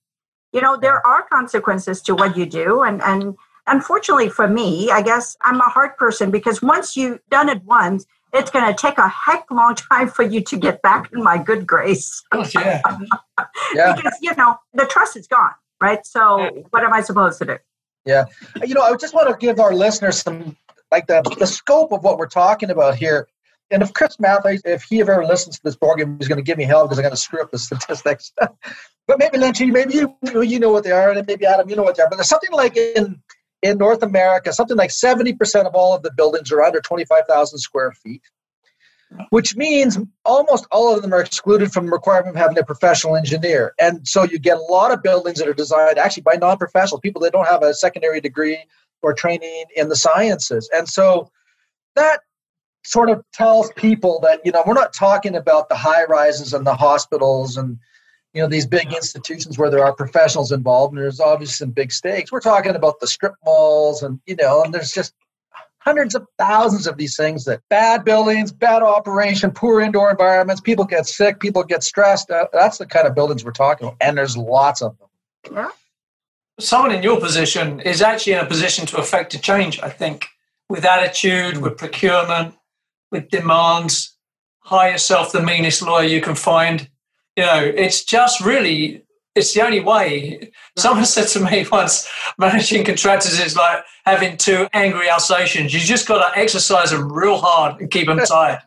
[0.53, 2.83] You know, there are consequences to what you do.
[2.83, 7.49] And and unfortunately for me, I guess I'm a hard person because once you've done
[7.49, 11.11] it once, it's going to take a heck long time for you to get back
[11.13, 12.23] in my good grace.
[12.33, 12.81] Oh, yeah.
[13.75, 13.95] yeah.
[13.95, 16.07] Because, you know, the trust is gone right?
[16.07, 17.59] So what am I supposed to do?
[18.07, 18.25] Yeah,
[18.65, 20.57] you know, I just want to give our listeners some
[20.91, 23.29] like the the scope of what we're talking about here.
[23.71, 26.59] And if Chris Matthews, if he ever listens to this program, he's going to give
[26.59, 28.33] me hell because I'm going to screw up the statistics.
[29.07, 31.83] but maybe Lanchi, maybe you you know what they are, and maybe Adam, you know
[31.83, 32.09] what they are.
[32.09, 33.23] But there's something like in
[33.63, 37.93] in North America, something like 70% of all of the buildings are under 25,000 square
[37.93, 38.23] feet
[39.31, 43.17] which means almost all of them are excluded from the requirement of having a professional
[43.17, 43.75] engineer.
[43.79, 47.01] And so you get a lot of buildings that are designed actually by non professionals,
[47.01, 48.59] people that don't have a secondary degree
[49.03, 50.71] or training in the sciences.
[50.75, 51.31] And so
[51.97, 52.21] that
[52.85, 56.67] sort of tells people that, you know, we're not talking about the high rises and
[56.67, 57.79] the hospitals and,
[58.35, 61.93] you know, these big institutions where there are professionals involved and there's obviously some big
[61.93, 62.33] stakes.
[62.33, 65.15] We're talking about the strip malls and, you know, and there's just
[65.79, 70.85] hundreds of thousands of these things that bad buildings, bad operation, poor indoor environments, people
[70.85, 72.31] get sick, people get stressed.
[72.31, 73.99] Uh, that's the kind of buildings we're talking about.
[74.01, 75.09] And there's lots of them.
[75.53, 75.71] Yeah.
[76.59, 80.27] Someone in your position is actually in a position to affect a change, I think,
[80.69, 82.55] with attitude, with procurement,
[83.11, 84.17] with demands.
[84.61, 86.89] Hire yourself the meanest lawyer you can find.
[87.37, 90.51] You know, it's just really it's the only way.
[90.77, 95.73] Someone said to me once, managing contractors is like having two angry Alsatians.
[95.73, 98.61] You just got to exercise them real hard and keep them tired.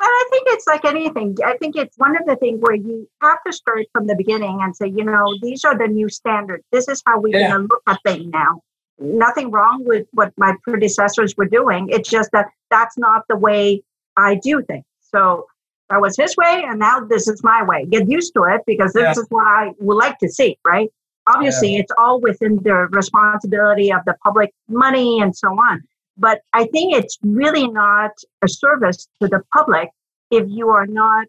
[0.00, 1.36] I think it's like anything.
[1.44, 4.60] I think it's one of the things where you have to start from the beginning
[4.62, 6.64] and say, you know, these are the new standards.
[6.72, 7.50] This is how we're yeah.
[7.50, 8.62] going to look at things now.
[8.98, 11.88] Nothing wrong with what my predecessors were doing.
[11.90, 13.82] It's just that that's not the way
[14.16, 14.84] I do things.
[15.00, 15.46] So
[15.92, 17.84] that was his way, and now this is my way.
[17.84, 19.10] Get used to it because this yeah.
[19.10, 20.88] is what I would like to see, right?
[21.26, 21.80] Obviously, yeah.
[21.80, 25.82] it's all within the responsibility of the public money and so on.
[26.16, 29.90] But I think it's really not a service to the public
[30.30, 31.26] if you are not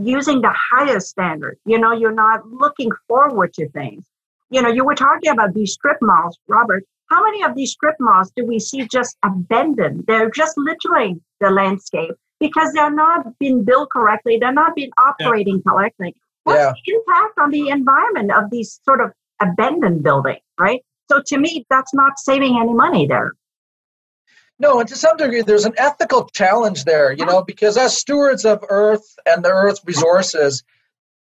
[0.00, 1.58] using the highest standard.
[1.66, 4.06] You know, you're not looking forward to things.
[4.50, 6.84] You know, you were talking about these strip malls, Robert.
[7.10, 10.04] How many of these strip malls do we see just abandoned?
[10.06, 15.56] They're just littering the landscape because they're not being built correctly, they're not being operating
[15.64, 15.70] yeah.
[15.70, 16.16] correctly.
[16.44, 16.72] What's yeah.
[16.86, 20.82] the impact on the environment of these sort of abandoned buildings, right?
[21.10, 23.32] So to me, that's not saving any money there.
[24.58, 28.44] No, and to some degree, there's an ethical challenge there, you know, because as stewards
[28.44, 30.62] of Earth and the Earth resources,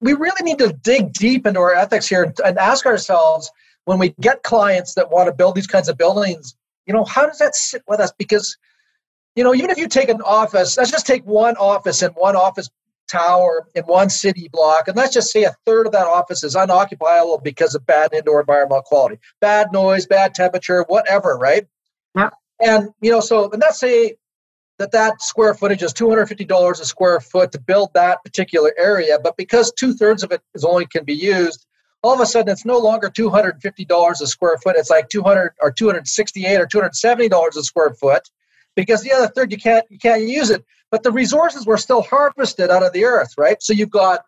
[0.01, 3.51] we really need to dig deep into our ethics here and ask ourselves
[3.85, 6.57] when we get clients that want to build these kinds of buildings,
[6.87, 8.13] you know, how does that sit with us?
[8.19, 8.57] Because,
[9.39, 12.35] you know, even if you take an office, let's just take one office in one
[12.35, 12.69] office
[13.09, 16.57] tower in one city block, and let's just say a third of that office is
[16.57, 21.69] unoccupiable because of bad indoor environmental quality, bad noise, bad temperature, whatever, right?
[22.17, 22.31] Yeah.
[22.61, 24.17] And you know, so and let's say
[24.81, 28.25] that that square footage is two hundred fifty dollars a square foot to build that
[28.25, 31.65] particular area, but because two thirds of it is only can be used,
[32.03, 34.75] all of a sudden it's no longer two hundred and fifty dollars a square foot.
[34.77, 37.63] It's like two hundred or two hundred sixty eight or two hundred seventy dollars a
[37.63, 38.29] square foot,
[38.83, 42.03] because the other third you can't you can't use it but the resources were still
[42.03, 43.63] harvested out of the earth, right?
[43.63, 44.25] So you've got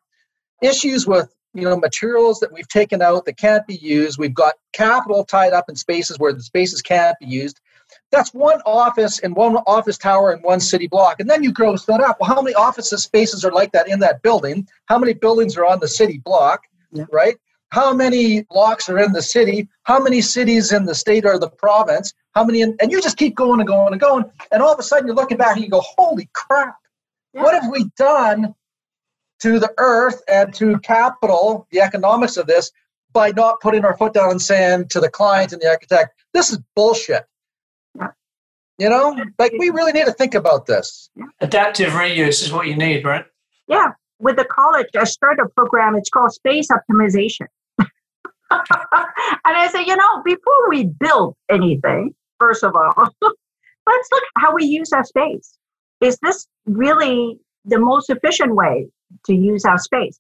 [0.63, 4.19] issues with you know materials that we've taken out that can't be used.
[4.19, 7.61] We've got capital tied up in spaces where the spaces can't be used.
[8.13, 11.19] That's one office in one office tower in one city block.
[11.19, 12.19] And then you gross that up.
[12.21, 14.69] Well, how many offices spaces are like that in that building?
[14.87, 16.63] How many buildings are on the city block?
[16.93, 17.05] Yeah.
[17.11, 17.37] Right?
[17.71, 19.69] How many blocks are in the city?
[19.85, 22.13] How many cities in the state or the province?
[22.35, 22.63] How many?
[22.63, 24.25] In, and you just keep going and going and going.
[24.53, 26.77] And all of a sudden you're looking back and you go, holy crap,
[27.33, 27.43] yeah.
[27.43, 28.55] what have we done
[29.41, 32.73] to the earth and to capital, the economics of this,
[33.13, 36.51] by not putting our foot down and saying to the client and the architect, this
[36.51, 37.25] is bullshit.
[38.79, 41.11] You know, like we really need to think about this.
[41.41, 43.27] Adaptive reuse is what you need, right?
[43.69, 43.93] Yeah.
[44.21, 47.47] With the college, I started a program, it's called Space Optimization.
[48.51, 48.63] And
[49.45, 52.95] I say, you know, before we build anything, first of all.
[53.87, 55.59] Let's look how we use our space.
[56.01, 58.89] Is this really the most efficient way
[59.27, 60.19] to use our space?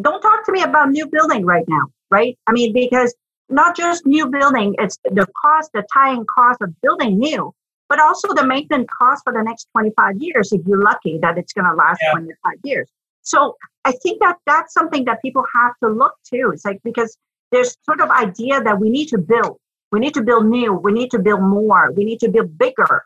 [0.00, 2.36] Don't talk to me about new building right now, right?
[2.46, 3.14] I mean, because
[3.48, 7.52] not just new building, it's the cost, the tying cost of building new,
[7.88, 11.52] but also the maintenance cost for the next 25 years if you're lucky that it's
[11.52, 12.12] going to last yeah.
[12.12, 12.88] 25 years.
[13.22, 16.50] So I think that that's something that people have to look to.
[16.52, 17.16] It's like because
[17.54, 19.58] there's sort of idea that we need to build
[19.94, 20.72] we need to build new.
[20.72, 21.92] We need to build more.
[21.92, 23.04] We need to build bigger.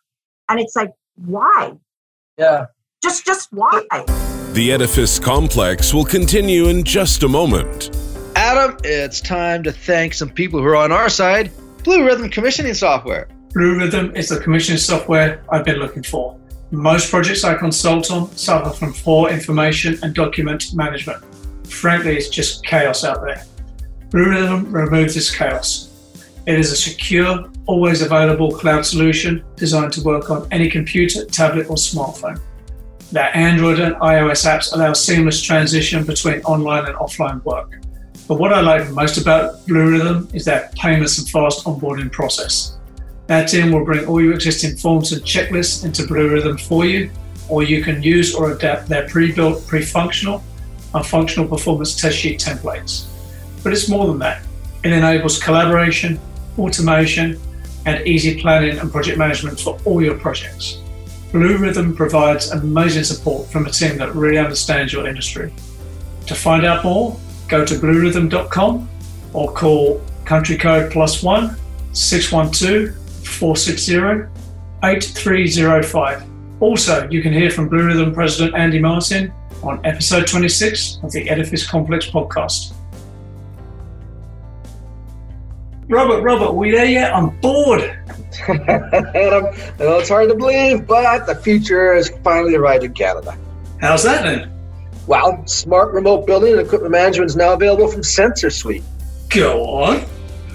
[0.49, 1.75] And it's like, why?
[2.39, 2.65] Yeah.
[3.03, 3.83] Just, just why?
[4.53, 7.95] The edifice complex will continue in just a moment.
[8.37, 11.51] Adam, it's time to thank some people who are on our side
[11.85, 13.29] Blue Rhythm Commissioning Software.
[13.53, 16.41] Blue Rhythm is the commissioning software I've been looking for.
[16.71, 21.23] Most projects I consult on suffer from poor information and document management.
[21.67, 23.45] Frankly, it's just chaos out there.
[24.11, 25.89] Blue Rhythm removes this chaos
[26.49, 31.69] it is a secure, always available cloud solution designed to work on any computer, tablet,
[31.69, 32.41] or smartphone.
[33.13, 37.79] Their Android and iOS apps allow seamless transition between online and offline work.
[38.27, 42.79] But what I like most about Blue Rhythm is their painless and fast onboarding process.
[43.27, 47.11] Their team will bring all your existing forms and checklists into Blue Rhythm for you,
[47.51, 50.43] or you can use or adapt their pre-built, pre-functional
[50.95, 53.05] and functional performance test sheet templates.
[53.69, 54.41] But it's more than that.
[54.83, 56.19] It enables collaboration,
[56.59, 57.39] automation,
[57.85, 60.79] and easy planning and project management for all your projects.
[61.33, 65.53] Blue Rhythm provides amazing support from a team that really understands your industry.
[66.29, 68.89] To find out more, go to bluerhythm.com
[69.35, 71.55] or call country code plus one
[71.93, 72.97] 612
[73.27, 74.31] 460
[74.83, 76.23] 8305.
[76.61, 79.31] Also, you can hear from Blue Rhythm President Andy Martin
[79.63, 82.73] on episode 26 of the Edifice Complex podcast.
[85.89, 87.15] Robert, Robert, we there yet?
[87.15, 87.81] I'm bored.
[88.47, 93.37] Adam, I know it's hard to believe, but the future has finally arrived in Canada.
[93.81, 94.53] How's that then?
[95.07, 98.83] Well, smart remote building and equipment management is now available from SensorSuite.
[99.31, 100.01] Go on.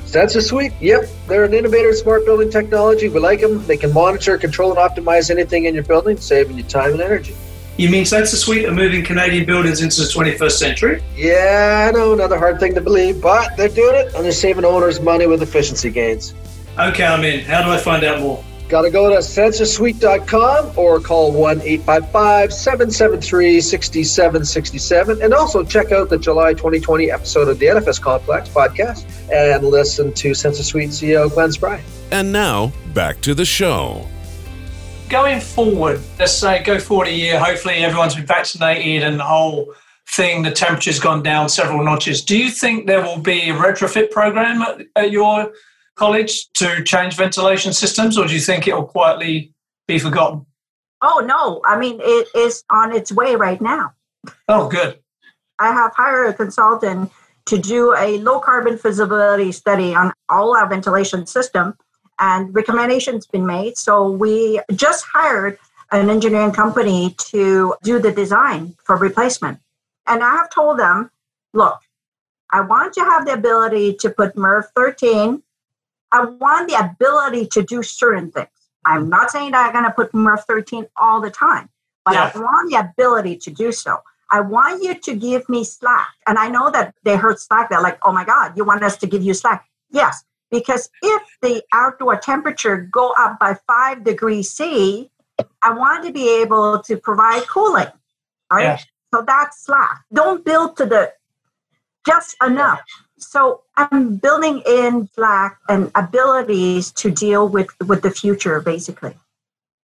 [0.05, 0.75] SensorSuite?
[0.79, 3.09] yep, they're an innovator in smart building technology.
[3.09, 3.65] We like them.
[3.65, 7.35] They can monitor, control, and optimize anything in your building, saving you time and energy.
[7.75, 11.03] You mean SensorSuite are moving Canadian buildings into the 21st century?
[11.15, 14.63] Yeah, I know, another hard thing to believe, but they're doing it and they're saving
[14.63, 16.35] owners money with efficiency gains.
[16.77, 17.39] Okay, I'm in.
[17.39, 18.43] How do I find out more?
[18.69, 25.21] Got to go to sensorsuite.com or call 1 855 773 6767.
[25.21, 30.13] And also check out the July 2020 episode of the Edifice Complex podcast and listen
[30.13, 31.81] to SensorSuite CEO Glenn Spry.
[32.11, 34.07] And now, back to the show
[35.09, 39.73] going forward, let's say go forward a year, hopefully everyone's been vaccinated and the whole
[40.09, 42.23] thing, the temperature's gone down several notches.
[42.23, 45.51] Do you think there will be a retrofit program at, at your
[45.95, 49.53] college to change ventilation systems, or do you think it will quietly
[49.87, 50.45] be forgotten?
[51.01, 51.61] Oh, no.
[51.65, 53.93] I mean, it is on its way right now.
[54.47, 54.99] Oh, good.
[55.59, 57.11] I have hired a consultant
[57.45, 61.75] to do a low carbon feasibility study on all our ventilation system
[62.19, 63.77] and recommendations been made.
[63.77, 65.57] So we just hired
[65.91, 69.59] an engineering company to do the design for replacement.
[70.07, 71.11] And I have told them,
[71.53, 71.79] look,
[72.51, 75.41] I want to have the ability to put MERV 13.
[76.11, 78.49] I want the ability to do certain things.
[78.85, 81.69] I'm not saying that I'm going to put MERV 13 all the time,
[82.05, 82.31] but yeah.
[82.33, 83.99] I want the ability to do so.
[84.29, 86.07] I want you to give me slack.
[86.27, 87.69] And I know that they heard slack.
[87.69, 89.65] They're like, oh my God, you want us to give you slack?
[89.91, 95.09] Yes, because if the outdoor temperature go up by five degrees C,
[95.63, 97.87] I want to be able to provide cooling,
[98.51, 98.61] right?
[98.61, 98.85] Yes.
[99.11, 100.03] So that's slack.
[100.13, 101.11] Don't build to the
[102.05, 102.81] just enough.
[103.17, 109.15] So I'm building in slack and abilities to deal with with the future, basically.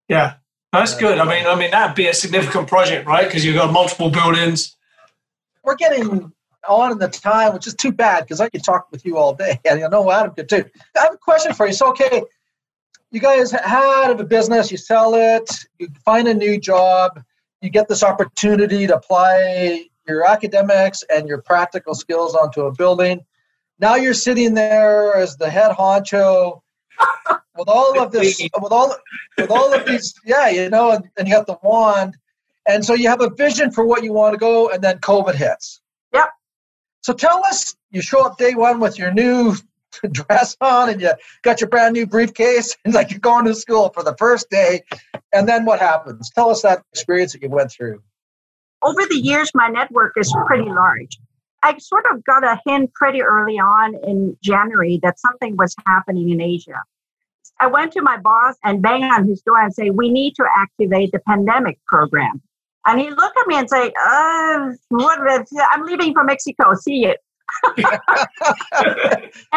[0.08, 0.34] Yeah,
[0.72, 1.18] that's good.
[1.18, 3.26] I mean, I mean that'd be a significant project, right?
[3.26, 4.76] Because you've got multiple buildings.
[5.64, 6.32] We're getting
[6.68, 9.34] on in the time, which is too bad because I could talk with you all
[9.34, 10.64] day, and you know Adam could too.
[10.96, 11.72] I have a question for you.
[11.72, 12.22] So, okay,
[13.10, 17.22] you guys had a business, you sell it, you find a new job,
[17.60, 23.24] you get this opportunity to apply your academics and your practical skills onto a building.
[23.78, 26.60] Now you're sitting there as the head honcho
[27.56, 28.94] with all of this, with all
[29.36, 32.16] with all of these, yeah, you know, and, and you have the wand,
[32.66, 35.34] and so you have a vision for what you want to go, and then COVID
[35.34, 35.80] hits.
[37.02, 39.56] So tell us, you show up day one with your new
[40.12, 43.90] dress on and you got your brand new briefcase and like you're going to school
[43.90, 44.82] for the first day.
[45.32, 46.30] And then what happens?
[46.30, 48.02] Tell us that experience that you went through.
[48.82, 51.18] Over the years my network is pretty large.
[51.62, 56.30] I sort of got a hint pretty early on in january that something was happening
[56.30, 56.82] in asia.
[57.60, 60.44] I went to my boss and bang on his door and say we need to
[60.56, 62.40] activate the pandemic program
[62.86, 65.18] and he looked at me and say, uh, what,
[65.72, 66.74] I'm leaving for Mexico.
[66.74, 67.14] See you.
[67.76, 67.84] and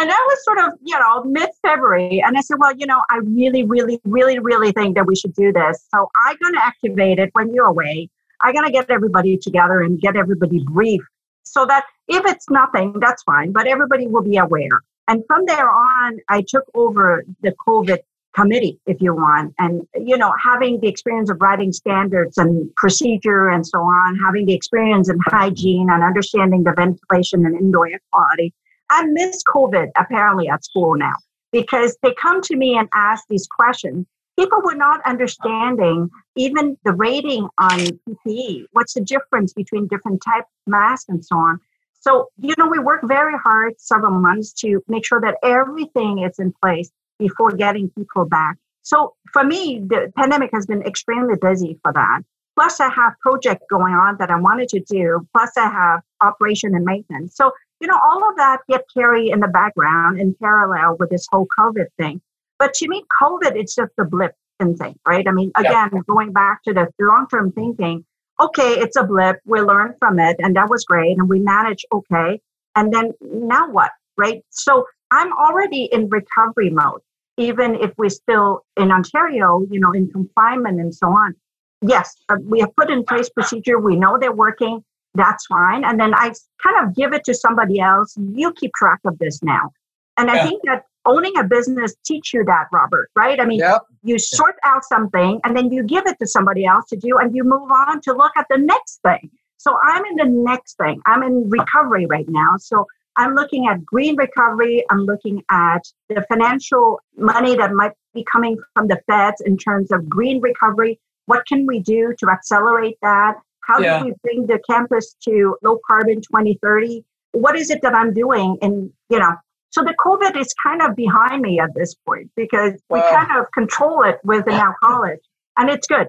[0.10, 2.22] that was sort of, you know, mid February.
[2.26, 5.34] And I said, well, you know, I really, really, really, really think that we should
[5.36, 5.86] do this.
[5.94, 8.10] So I'm going to activate it when you're away.
[8.42, 11.06] I'm going to get everybody together and get everybody briefed
[11.44, 14.82] so that if it's nothing, that's fine, but everybody will be aware.
[15.08, 18.00] And from there on, I took over the COVID
[18.34, 19.54] committee if you want.
[19.60, 24.46] And you know having the experience of writing standards and procedure and so on having
[24.46, 28.54] the experience in hygiene and understanding the ventilation and indoor air quality.
[28.90, 31.16] I miss covid apparently at school now
[31.52, 34.06] because they come to me and ask these questions.
[34.38, 37.80] People were not understanding even the rating on
[38.10, 41.60] ppe what's the difference between different type masks and so on?
[42.02, 46.40] So you know we work very hard several months to make sure that everything is
[46.40, 46.92] in place
[47.26, 48.58] before getting people back.
[48.82, 52.20] So for me, the pandemic has been extremely busy for that.
[52.56, 55.06] Plus, I have project going on that I wanted to do.
[55.34, 57.36] Plus, I have operation and maintenance.
[57.36, 57.52] So
[57.84, 61.48] you know, all of that get carried in the background in parallel with this whole
[61.60, 62.22] COVID thing.
[62.58, 65.28] But to me, COVID it's just a blip in thing, right?
[65.28, 66.00] I mean, again, yeah.
[66.08, 68.06] going back to the long-term thinking,
[68.40, 69.42] okay, it's a blip.
[69.44, 72.40] We learned from it, and that was great, and we managed okay.
[72.76, 74.42] And then now what, right?
[74.50, 77.02] So I'm already in recovery mode
[77.38, 81.36] even if we're still in Ontario, you know, in confinement and so on.
[81.82, 83.80] Yes, uh, we have put in place procedure.
[83.80, 84.84] We know they're working.
[85.16, 85.84] That's fine.
[85.84, 88.16] And then I kind of give it to somebody else.
[88.18, 89.72] You keep track of this now.
[90.18, 93.40] And I think that owning a business teach you that, Robert, right?
[93.40, 93.82] I mean, yep.
[94.04, 97.36] you sort out something and then you give it to somebody else to do and
[97.36, 99.30] you move on to look at the next thing.
[99.58, 101.02] So I'm in the next thing.
[101.06, 102.58] I'm in recovery right now.
[102.58, 104.84] So I'm looking at green recovery.
[104.89, 109.91] I'm looking at the financial money that might be coming from the feds in terms
[109.91, 110.99] of green recovery.
[111.26, 113.36] What can we do to accelerate that?
[113.61, 113.99] How yeah.
[113.99, 117.05] do we bring the campus to low carbon 2030?
[117.32, 118.57] What is it that I'm doing?
[118.61, 119.36] And, you know,
[119.70, 123.51] so the COVID is kind of behind me at this point because we kind of
[123.53, 125.22] control it with now college
[125.57, 126.07] and it's good.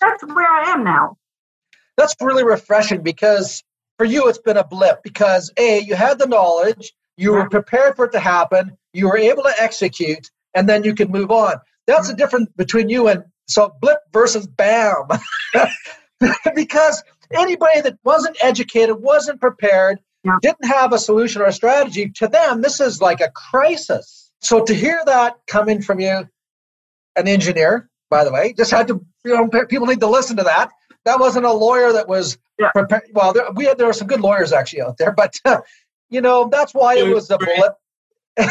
[0.00, 1.16] That's where I am now.
[1.96, 3.62] That's really refreshing because
[4.00, 7.94] for you it's been a blip because a you had the knowledge you were prepared
[7.96, 11.54] for it to happen you were able to execute and then you can move on.
[11.86, 15.08] That's the difference between you and so blip versus bam.
[16.54, 20.36] Because anybody that wasn't educated wasn't prepared yeah.
[20.42, 24.30] didn't have a solution or a strategy to them this is like a crisis.
[24.40, 26.28] So to hear that coming from you
[27.16, 30.42] an engineer by the way just had to you know people need to listen to
[30.42, 30.70] that
[31.04, 32.70] that wasn't a lawyer that was yeah.
[32.72, 33.04] prepared.
[33.12, 35.60] Well, there, we had there were some good lawyers actually out there, but uh,
[36.08, 37.74] you know that's why it was a bullet.
[38.36, 38.48] but,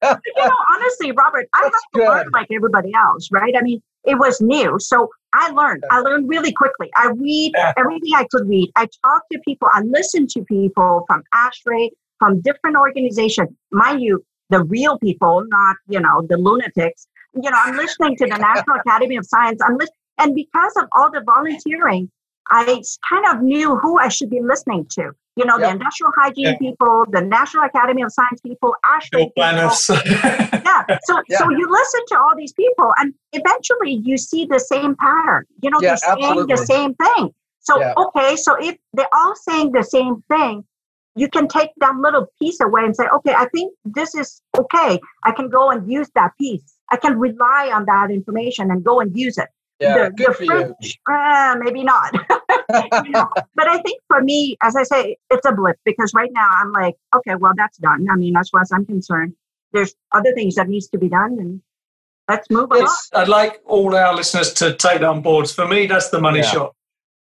[0.00, 2.08] you know, honestly, Robert, I that's have to good.
[2.08, 3.54] learn like everybody else, right?
[3.56, 5.84] I mean, it was new, so I learned.
[5.90, 6.90] I learned really quickly.
[6.96, 7.72] I read yeah.
[7.76, 8.70] everything I could read.
[8.76, 9.68] I talked to people.
[9.72, 13.50] I listened to people from ASHRAE, from different organizations.
[13.70, 17.06] Mind you, the real people, not, you know, the lunatics.
[17.34, 19.60] You know, I'm listening to the National Academy of Science.
[19.64, 22.10] I'm listening, and because of all the volunteering,
[22.50, 25.12] I kind of knew who I should be listening to.
[25.36, 25.68] You know, yep.
[25.68, 26.58] the industrial hygiene yep.
[26.58, 29.32] people, the National Academy of Science people, ASHRAE people.
[30.64, 30.98] yeah.
[31.04, 31.38] So, yeah.
[31.38, 35.46] so you listen to all these people, and eventually you see the same pattern.
[35.62, 37.30] You know, yeah, they're saying the same thing.
[37.60, 37.94] So, yeah.
[37.96, 40.64] okay, so if they're all saying the same thing,
[41.14, 44.98] you can take that little piece away and say, okay, I think this is okay.
[45.24, 46.74] I can go and use that piece.
[46.90, 49.48] I can rely on that information and go and use it.
[49.80, 50.90] Yeah, the, good the for fridge, you.
[51.14, 52.12] Uh, maybe not.
[53.04, 53.28] you know?
[53.54, 56.72] But I think for me, as I say, it's a blip because right now I'm
[56.72, 58.06] like, okay, well, that's done.
[58.10, 59.34] I mean, as far as I'm concerned,
[59.72, 61.62] there's other things that needs to be done, and
[62.28, 62.88] let's move on.
[63.14, 65.48] I'd like all our listeners to take that on board.
[65.48, 66.50] For me, that's the money yeah.
[66.50, 66.74] shot.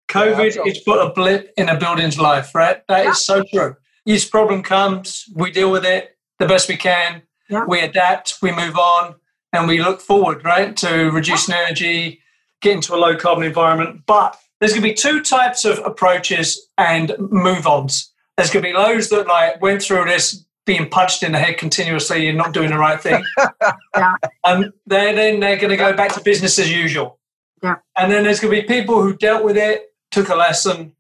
[0.10, 2.82] COVID yeah, is put a blip in a building's life, right?
[2.88, 3.12] That yeah.
[3.12, 3.76] is so true.
[4.06, 7.22] Each problem comes, we deal with it the best we can.
[7.50, 7.66] Yeah.
[7.66, 9.16] We adapt, we move on,
[9.54, 12.22] and we look forward, right, to reducing energy,
[12.62, 14.04] getting into a low carbon environment.
[14.06, 18.12] But there's going to be two types of approaches and move ons.
[18.38, 21.58] There's going to be those that like went through this being punched in the head
[21.58, 23.24] continuously and not doing the right thing.
[23.96, 24.16] yeah.
[24.46, 27.20] And they're, then they're going to go back to business as usual.
[27.64, 27.76] Yeah.
[27.98, 30.94] And then there's going to be people who dealt with it, took a lesson,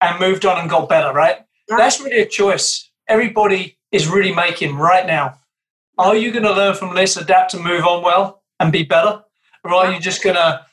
[0.00, 1.38] and moved on and got better, right?
[1.68, 1.76] Yeah.
[1.76, 5.38] That's really a choice everybody is really making right now.
[5.98, 9.22] Are you going to learn from this, adapt and move on well and be better?
[9.64, 10.64] Or are you just going to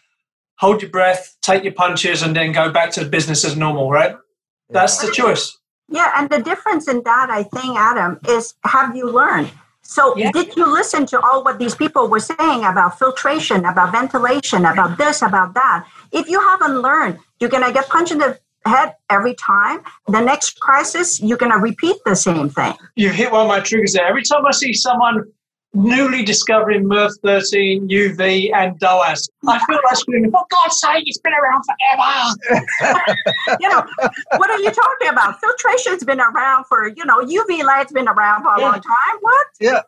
[0.57, 4.15] hold your breath, take your punches, and then go back to business as normal, right?
[4.69, 5.57] That's the choice.
[5.89, 9.51] Yeah, and the difference in that, I think, Adam, is have you learned?
[9.83, 10.31] So, yeah.
[10.31, 14.97] did you listen to all what these people were saying about filtration, about ventilation, about
[14.97, 15.85] this, about that?
[16.11, 19.81] If you haven't learned, you're going to get punched in the head every time.
[20.07, 22.73] The next crisis, you're going to repeat the same thing.
[22.95, 24.07] You hit one of my triggers there.
[24.07, 25.25] Every time I see someone
[25.73, 29.29] newly discovering MERV 13, UV, and DOAS.
[29.47, 33.15] I feel like screaming, for God's sake, it's been around forever.
[33.59, 33.83] you know,
[34.37, 35.39] what are you talking about?
[35.41, 38.65] Filtration's been around for, you know, UV light's been around for a yeah.
[38.65, 39.17] long time.
[39.21, 39.47] What?
[39.59, 39.81] Yeah.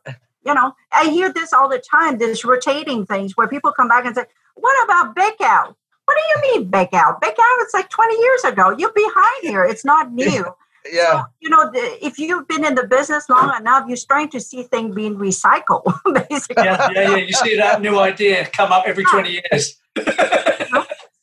[0.45, 4.05] You know, I hear this all the time, this rotating things where people come back
[4.05, 4.25] and say,
[4.55, 5.75] what about Bakeout?
[6.05, 7.19] What do you mean Bakeout?
[7.19, 8.75] Bake out, it's like 20 years ago.
[8.77, 9.65] You're behind here.
[9.65, 10.45] It's not new.
[10.91, 11.11] Yeah.
[11.11, 14.39] So, you know, the, if you've been in the business long enough, you're starting to
[14.39, 15.83] see things being recycled,
[16.29, 16.63] basically.
[16.63, 17.15] Yeah, yeah, yeah.
[17.17, 19.77] You see that new idea come up every 20 years.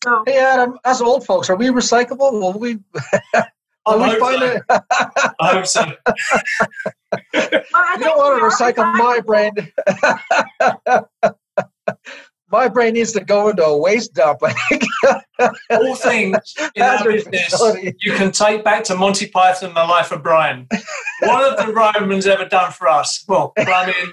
[0.03, 2.33] so, hey, Adam, as old folks, are we recyclable?
[2.33, 2.79] Will we?
[3.87, 4.47] Will we find so.
[4.47, 4.63] it?
[5.41, 5.85] I hope so.
[7.33, 9.53] Well, you don't want to recycle my brain
[12.53, 14.43] my brain needs to go into a waste dump.
[15.71, 17.61] All things in our business
[18.01, 20.69] you can take back to Monty Python and the Life of Brian.
[21.21, 23.25] What have the Romans ever done for us?
[23.27, 24.13] Well, plumbing,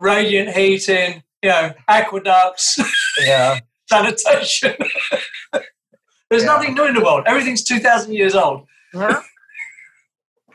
[0.00, 2.78] radiant heating, you know, aqueducts,
[3.20, 4.74] yeah, sanitation.
[6.30, 6.46] There's yeah.
[6.46, 7.24] nothing new in the world.
[7.26, 8.66] Everything's 2,000 years old.
[8.94, 9.20] Yeah.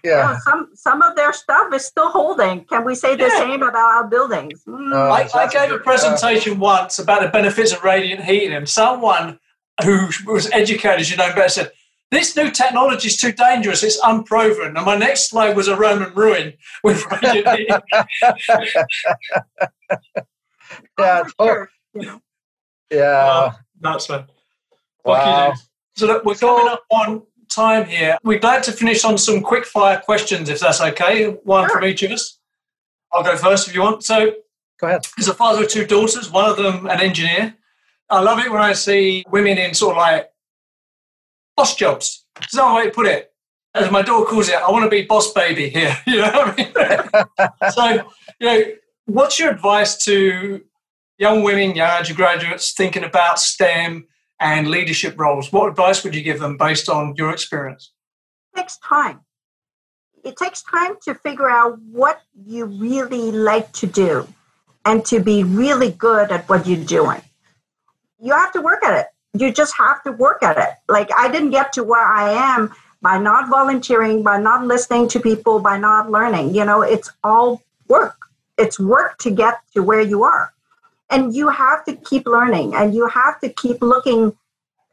[0.03, 0.37] Yeah.
[0.39, 2.65] some some of their stuff is still holding.
[2.65, 3.37] Can we say the yeah.
[3.37, 4.63] same about our buildings?
[4.65, 4.93] Mm.
[4.93, 8.67] Uh, I, I, gave a presentation uh, once about the benefits of radiant heating, and
[8.67, 9.39] someone
[9.83, 11.71] who was educated, you know better, said,
[12.11, 13.83] "This new technology is too dangerous.
[13.83, 17.77] It's unproven." And my next slide was a Roman ruin with radiant heating.
[20.99, 21.23] yeah.
[21.37, 21.65] Oh,
[22.91, 23.51] Yeah.
[23.51, 24.25] Oh, that's man.
[25.05, 25.53] Wow.
[25.95, 28.17] So look, we're so, coming up on time here.
[28.23, 31.27] We'd like to finish on some quick fire questions, if that's okay.
[31.43, 31.79] One sure.
[31.79, 32.39] from each of us.
[33.11, 34.03] I'll go first if you want.
[34.03, 34.33] So,
[34.79, 35.05] go ahead.
[35.17, 37.55] As a father of two daughters, one of them an engineer.
[38.09, 40.29] I love it when I see women in sort of like
[41.55, 42.25] boss jobs.
[42.39, 43.31] There's no way to put it.
[43.75, 45.95] As my daughter calls it, I want to be boss baby here.
[46.07, 47.71] You know what I mean?
[47.71, 48.63] so, you know,
[49.05, 50.63] what's your advice to
[51.17, 54.07] young women, young undergraduates thinking about STEM
[54.39, 55.51] and leadership roles.
[55.51, 57.91] What advice would you give them based on your experience?
[58.53, 59.21] It takes time.
[60.23, 64.27] It takes time to figure out what you really like to do
[64.85, 67.21] and to be really good at what you're doing.
[68.21, 69.07] You have to work at it.
[69.39, 70.73] You just have to work at it.
[70.87, 75.19] Like I didn't get to where I am by not volunteering, by not listening to
[75.19, 76.53] people, by not learning.
[76.53, 78.17] You know, it's all work.
[78.57, 80.53] It's work to get to where you are
[81.09, 84.35] and you have to keep learning and you have to keep looking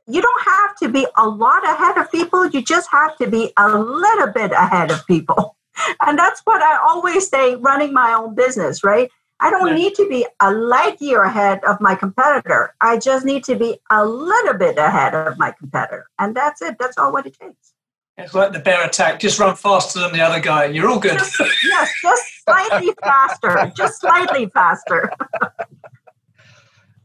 [0.09, 3.53] you don't have to be a lot ahead of people you just have to be
[3.57, 5.57] a little bit ahead of people
[6.07, 9.11] and that's what i always say running my own business right
[9.41, 13.45] i don't need to be a light year ahead of my competitor i just need
[13.45, 17.27] to be a little bit ahead of my competitor and that's it that's all what
[17.27, 17.73] it takes
[18.19, 19.21] It's like the bear attack.
[19.21, 20.64] Just run faster than the other guy.
[20.64, 21.19] And you're all good.
[21.19, 23.71] Just, yes, just slightly faster.
[23.77, 25.12] Just slightly faster.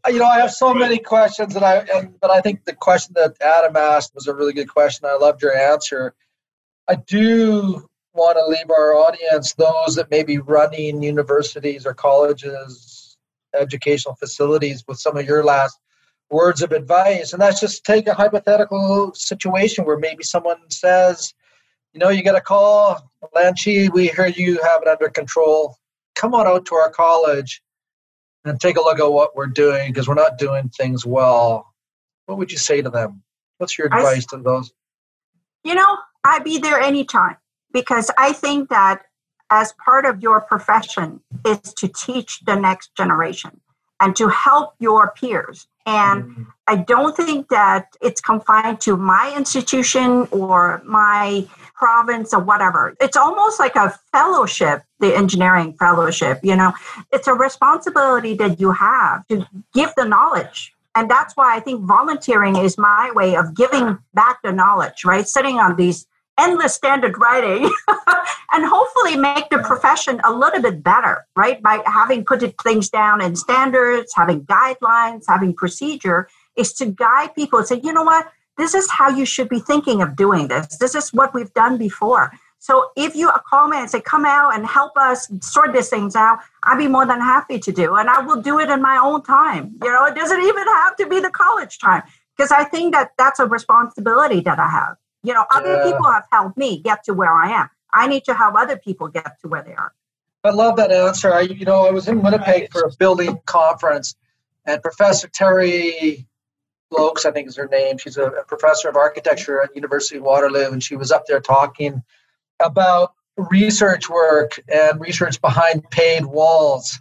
[0.07, 3.13] you know, I have so many questions, and I and but I think the question
[3.15, 5.07] that Adam asked was a really good question.
[5.07, 6.13] I loved your answer.
[6.87, 13.17] I do want to leave our audience those that may be running universities or colleges,
[13.57, 15.79] educational facilities, with some of your last
[16.29, 17.33] words of advice.
[17.33, 21.33] And that's just take a hypothetical situation where maybe someone says,
[21.93, 25.77] you know, you got a call, Lanchi, we heard you have it under control.
[26.15, 27.61] Come on out to our college
[28.45, 31.73] and take a look at what we're doing because we're not doing things well.
[32.25, 33.23] What would you say to them?
[33.57, 34.71] What's your advice I, to those?
[35.63, 37.37] You know, I'd be there anytime
[37.71, 39.03] because I think that
[39.51, 43.59] as part of your profession is to teach the next generation
[43.99, 45.67] and to help your peers.
[45.85, 46.43] And mm-hmm.
[46.67, 51.47] I don't think that it's confined to my institution or my
[51.81, 52.95] province or whatever.
[53.01, 56.73] It's almost like a fellowship, the engineering fellowship, you know.
[57.11, 60.73] It's a responsibility that you have to give the knowledge.
[60.93, 65.27] And that's why I think volunteering is my way of giving back the knowledge, right?
[65.27, 66.05] Sitting on these
[66.39, 67.63] endless standard writing
[68.51, 71.61] and hopefully make the profession a little bit better, right?
[71.63, 76.27] By having put things down in standards, having guidelines, having procedure,
[76.57, 78.27] is to guide people and say, you know what,
[78.57, 80.77] this is how you should be thinking of doing this.
[80.77, 82.31] This is what we've done before.
[82.59, 86.15] So if you call me and say, come out and help us sort these things
[86.15, 87.95] out, I'd be more than happy to do.
[87.95, 89.75] And I will do it in my own time.
[89.81, 92.03] You know, it doesn't even have to be the college time
[92.37, 94.97] because I think that that's a responsibility that I have.
[95.23, 95.83] You know, other yeah.
[95.83, 97.69] people have helped me get to where I am.
[97.93, 99.93] I need to help other people get to where they are.
[100.43, 101.33] I love that answer.
[101.33, 104.15] I, you know, I was in Winnipeg for a building conference,
[104.65, 106.27] and Professor Terry
[106.91, 107.97] Boake, I think is her name.
[107.97, 111.39] She's a, a professor of architecture at University of Waterloo, and she was up there
[111.39, 112.03] talking
[112.59, 116.99] about research work and research behind paid walls.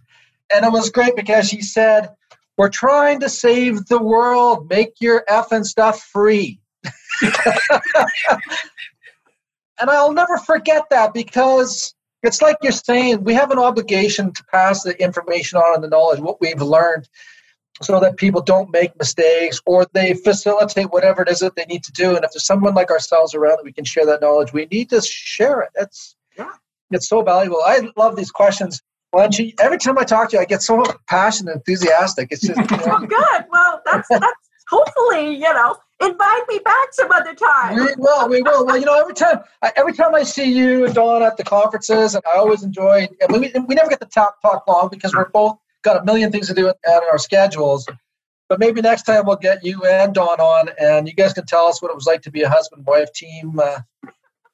[0.54, 2.10] And it was great because she said,
[2.56, 6.60] We're trying to save the world, make your effing stuff free.
[7.22, 7.32] and
[9.90, 14.82] I'll never forget that because it's like you're saying, we have an obligation to pass
[14.82, 17.08] the information on and the knowledge, what we've learned,
[17.82, 21.82] so that people don't make mistakes or they facilitate whatever it is that they need
[21.84, 22.14] to do.
[22.14, 24.90] And if there's someone like ourselves around that we can share that knowledge, we need
[24.90, 25.70] to share it.
[25.76, 26.50] It's yeah.
[26.90, 27.62] it's so valuable.
[27.64, 28.82] I love these questions.
[29.14, 32.28] Lanchi, every time I talk to you, I get so passionate and enthusiastic.
[32.30, 33.44] It's just you know, oh, good.
[33.50, 37.74] Well, that's that's hopefully, you know, invite me back some other time.
[37.74, 38.64] We will, we will.
[38.64, 39.40] Well, you know, every time,
[39.76, 43.08] every time I see you and Don at the conferences, and I always enjoy.
[43.20, 46.30] And we, we never get to talk talk long because we're both got a million
[46.30, 46.74] things to do in
[47.10, 47.88] our schedules.
[48.48, 51.66] But maybe next time we'll get you and Don on, and you guys can tell
[51.66, 53.80] us what it was like to be a husband wife team uh,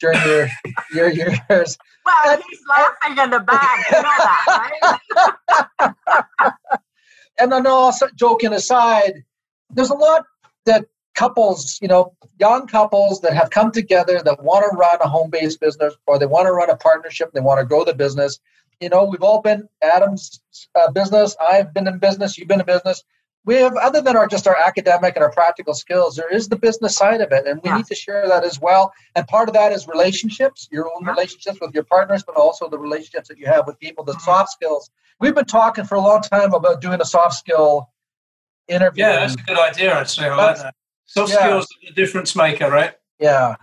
[0.00, 0.48] during your
[0.92, 1.78] your years.
[2.04, 3.90] Well, he's laughing in the back.
[3.90, 6.52] You know that, right?
[7.38, 9.24] and then also joking aside,
[9.70, 10.24] there's a lot
[10.66, 15.08] that couples, you know, young couples that have come together that want to run a
[15.08, 17.94] home based business or they want to run a partnership, they want to grow the
[17.94, 18.38] business.
[18.80, 20.40] You know, we've all been Adam's
[20.74, 21.34] uh, business.
[21.40, 22.36] I've been in business.
[22.36, 23.02] You've been in business.
[23.46, 26.56] We have, other than our just our academic and our practical skills, there is the
[26.56, 27.76] business side of it, and we yeah.
[27.76, 28.92] need to share that as well.
[29.14, 31.10] And part of that is relationships, your own yeah.
[31.10, 34.20] relationships with your partners, but also the relationships that you have with people, the mm-hmm.
[34.20, 34.90] soft skills.
[35.20, 37.88] We've been talking for a long time about doing a soft skill
[38.68, 39.04] interview.
[39.04, 39.94] Yeah, that's a good idea.
[39.94, 40.74] Actually, I like that.
[41.06, 41.38] Soft yeah.
[41.38, 42.94] skills are the difference maker, right?
[43.20, 43.54] Yeah.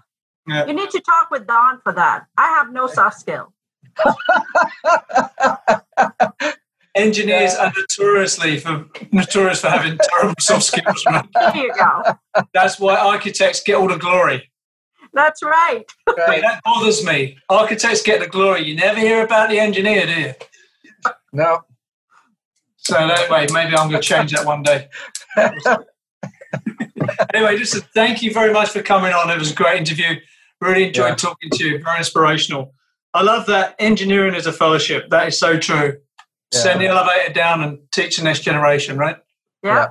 [0.47, 0.66] yeah.
[0.66, 2.26] You need to talk with Don for that.
[2.38, 3.53] I have no soft skill.
[6.96, 7.66] Engineers yeah.
[7.66, 11.04] are notoriously for notorious for having terrible soft skills.
[11.08, 11.26] Right?
[11.34, 12.20] There you go.
[12.54, 14.52] That's why architects get all the glory.
[15.14, 15.84] That's right.
[16.08, 16.41] right.
[16.41, 17.38] That bothers me.
[17.50, 18.68] Architects get the glory.
[18.68, 20.34] You never hear about the engineer, do you?
[21.32, 21.62] No.
[22.78, 24.89] So anyway, maybe I'm going to change that one day.
[27.34, 29.30] anyway, just thank you very much for coming on.
[29.30, 30.16] It was a great interview.
[30.60, 31.16] Really enjoyed yeah.
[31.16, 31.84] talking to you.
[31.84, 32.74] Very inspirational.
[33.14, 35.09] I love that engineering is a fellowship.
[35.09, 35.97] That is so true.
[36.51, 36.59] Yeah.
[36.59, 39.18] Send the elevator down and teach the next generation, right?
[39.64, 39.88] Yeah, yeah.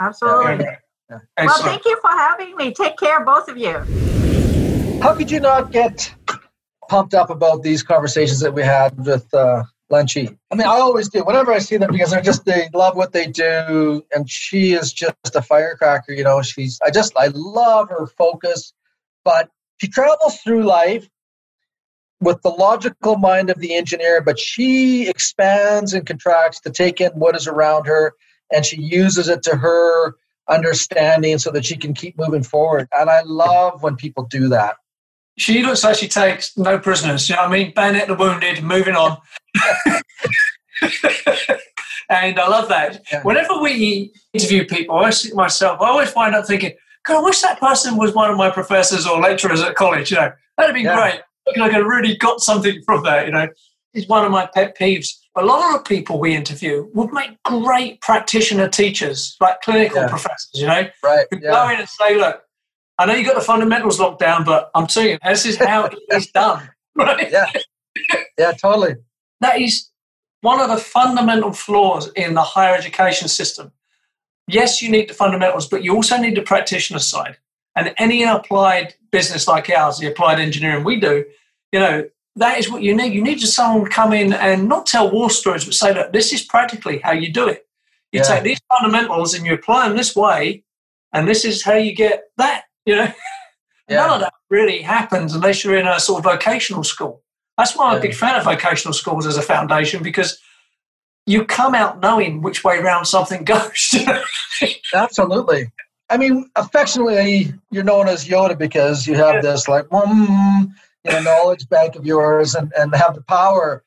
[0.00, 0.66] absolutely.
[1.10, 1.18] Yeah.
[1.38, 2.72] Well, thank you for having me.
[2.72, 3.78] Take care, both of you.
[5.00, 6.12] How could you not get
[6.88, 10.36] pumped up about these conversations that we had with uh, Lanchi.
[10.50, 13.12] I mean, I always do whenever I see them because they're just they love what
[13.12, 16.12] they do, and she is just a firecracker.
[16.12, 18.72] You know, she's I just I love her focus,
[19.24, 21.08] but she travels through life
[22.20, 27.12] with the logical mind of the engineer, but she expands and contracts to take in
[27.12, 28.14] what is around her,
[28.52, 30.14] and she uses it to her
[30.48, 32.88] understanding so that she can keep moving forward.
[32.96, 34.76] And I love when people do that.
[35.36, 37.28] she looks like she takes no prisoners.
[37.28, 37.72] You know what I mean?
[37.74, 39.18] Bayonet the wounded, moving on.
[42.08, 43.02] and I love that.
[43.12, 43.22] Yeah.
[43.22, 46.72] Whenever we interview people, I see myself, I always find out thinking,
[47.04, 50.10] God, I wish that person was one of my professors or lecturers at college.
[50.10, 50.96] You know, that'd be yeah.
[50.96, 51.20] great.
[51.56, 53.26] Like I really got something from that.
[53.26, 53.48] You know,
[53.94, 55.08] it's one of my pet peeves.
[55.36, 60.08] A lot of the people we interview would make great practitioner teachers, like clinical yeah.
[60.08, 60.50] professors.
[60.54, 61.26] You know, right?
[61.30, 62.42] Who go in and say, "Look,
[62.98, 65.90] I know you got the fundamentals locked down, but I'm telling you, this is how
[66.08, 67.30] it's done." Right?
[67.30, 67.44] Yeah.
[68.38, 68.94] Yeah, totally.
[69.42, 69.90] That is
[70.40, 73.72] one of the fundamental flaws in the higher education system.
[74.48, 77.36] Yes, you need the fundamentals, but you also need the practitioner side.
[77.76, 81.24] And any applied business like ours, the applied engineering we do,
[81.72, 83.12] you know, that is what you need.
[83.12, 86.32] You need to someone come in and not tell war stories, but say that this
[86.32, 87.66] is practically how you do it.
[88.12, 88.24] You yeah.
[88.24, 90.64] take these fundamentals and you apply them this way,
[91.12, 92.64] and this is how you get that.
[92.84, 93.12] You know,
[93.88, 93.96] yeah.
[93.96, 97.22] none of that really happens unless you're in a sort of vocational school.
[97.58, 97.98] That's why I'm yeah.
[97.98, 100.38] a big fan of vocational schools as a foundation because
[101.24, 103.94] you come out knowing which way around something goes.
[104.94, 105.72] Absolutely.
[106.08, 110.70] I mean, affectionately, you're known as Yoda because you have this like, mm,
[111.04, 113.82] you know, knowledge bank of yours and, and have the power.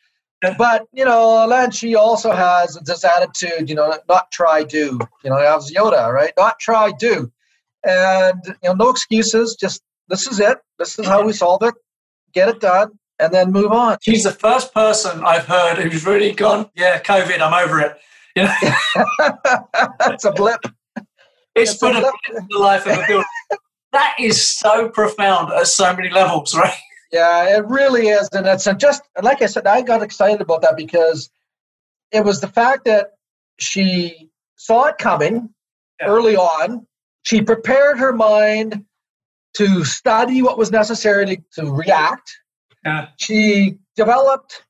[0.57, 4.99] But, you know, Lanchi also has this attitude, you know, not try, do.
[5.24, 6.32] You know, as Yoda, right?
[6.38, 7.32] Not try, do.
[7.84, 9.55] And, you know, no excuses.
[9.59, 10.57] Just this is it.
[10.78, 11.74] This is how we solve it.
[12.34, 13.97] Get it done and then move on.
[14.01, 17.97] She's the first person I've heard who's really gone, yeah, COVID, I'm over it.
[18.36, 18.53] You know?
[20.13, 20.61] it's a blip.
[21.64, 23.24] It's, put a blip in the life of a
[23.91, 26.74] that is so profound at so many levels, right?
[27.12, 28.30] Yeah, it really is.
[28.34, 31.30] And it's just, like I said, I got excited about that because
[32.12, 33.12] it was the fact that
[33.60, 35.49] she saw it coming
[35.99, 36.07] yeah.
[36.07, 36.86] early on.
[37.24, 38.86] She prepared her mind
[39.55, 42.32] to study what was necessary to, to react
[42.86, 43.07] yeah.
[43.18, 44.64] She developed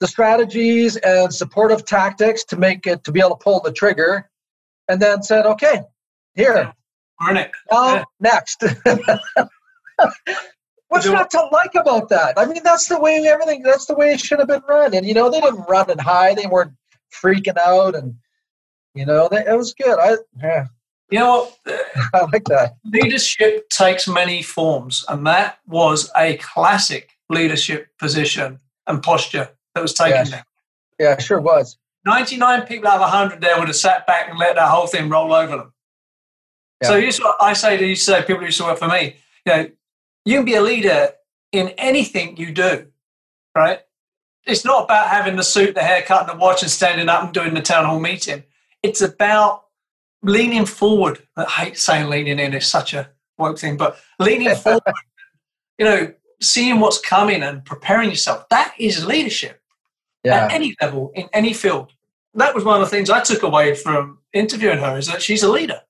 [0.00, 4.30] the strategies and supportive tactics to make it to be able to pull the trigger,
[4.88, 5.82] and then said, "Okay,
[6.36, 6.72] here,
[7.18, 7.50] Burn it.
[7.70, 8.62] Now, next."
[10.88, 12.34] What's not to like about that?
[12.36, 13.62] I mean, that's the way everything.
[13.62, 14.94] That's the way it should have been run.
[14.94, 16.34] And you know, they didn't run and high.
[16.34, 16.74] They weren't
[17.12, 18.14] freaking out, and
[18.94, 19.98] you know, they, it was good.
[19.98, 20.66] I yeah.
[21.10, 21.48] You know?
[22.14, 22.76] I like that.
[22.84, 29.94] Leadership takes many forms, and that was a classic leadership position and posture that was
[29.94, 30.44] taken there.
[30.98, 31.76] Yeah, sure was.
[32.06, 35.08] 99 people out of 100 there would have sat back and let that whole thing
[35.08, 35.72] roll over them.
[36.82, 36.88] Yeah.
[36.88, 39.16] So here's what I say to you, say people who used to work for me,
[39.44, 39.70] you know,
[40.24, 41.10] you can be a leader
[41.52, 42.86] in anything you do,
[43.54, 43.80] right?
[44.44, 47.32] It's not about having the suit, the haircut, and the watch and standing up and
[47.32, 48.44] doing the town hall meeting.
[48.82, 49.64] It's about
[50.22, 51.26] leaning forward.
[51.36, 54.82] I hate saying leaning in, it's such a woke thing, but leaning forward,
[55.78, 58.48] you know, seeing what's coming and preparing yourself.
[58.50, 59.60] That is leadership
[60.24, 60.44] yeah.
[60.44, 61.92] at any level, in any field.
[62.34, 65.42] That was one of the things I took away from interviewing her is that she's
[65.42, 65.80] a leader.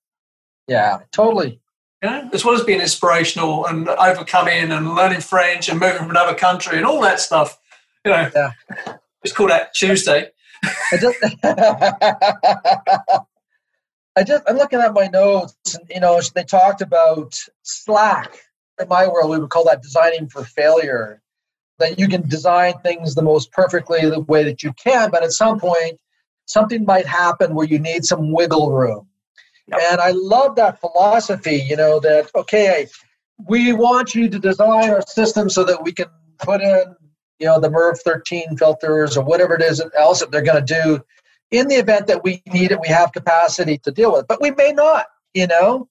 [0.69, 1.61] Yeah, totally.
[2.03, 6.11] You know, as well as being inspirational and overcoming and learning French and moving from
[6.11, 7.59] another country and all that stuff.
[8.05, 8.53] You know, yeah.
[9.23, 10.31] it's called that Tuesday.
[10.65, 11.19] I just,
[14.17, 18.39] I just, I'm looking at my notes, and you know, they talked about Slack
[18.81, 21.23] in my world, we would call that designing for failure.
[21.79, 25.33] That you can design things the most perfectly the way that you can, but at
[25.33, 25.99] some point,
[26.47, 29.07] something might happen where you need some wiggle room.
[29.69, 29.81] Yep.
[29.91, 32.87] And I love that philosophy, you know, that, okay,
[33.47, 36.07] we want you to design our system so that we can
[36.39, 36.95] put in,
[37.39, 40.75] you know, the MERV 13 filters or whatever it is else that they're going to
[40.75, 41.05] do
[41.51, 44.27] in the event that we need it, we have capacity to deal with.
[44.27, 45.89] But we may not, you know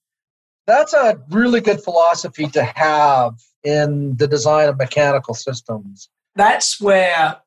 [0.68, 6.10] that's a really good philosophy to have in the design of mechanical systems.
[6.36, 7.38] That's where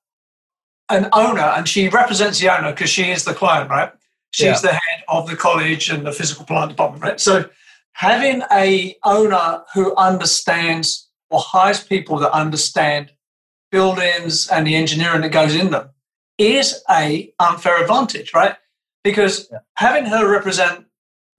[0.88, 3.92] an owner, and she represents the owner because she is the client, right?
[4.30, 4.60] She's yeah.
[4.60, 7.20] the head of the college and the physical plant department, right?
[7.20, 7.48] So
[7.92, 13.10] having a owner who understands or hires people that understand
[13.70, 15.90] buildings and the engineering that goes in them
[16.38, 18.56] is a unfair advantage, right?
[19.02, 19.58] Because yeah.
[19.76, 20.86] having her represent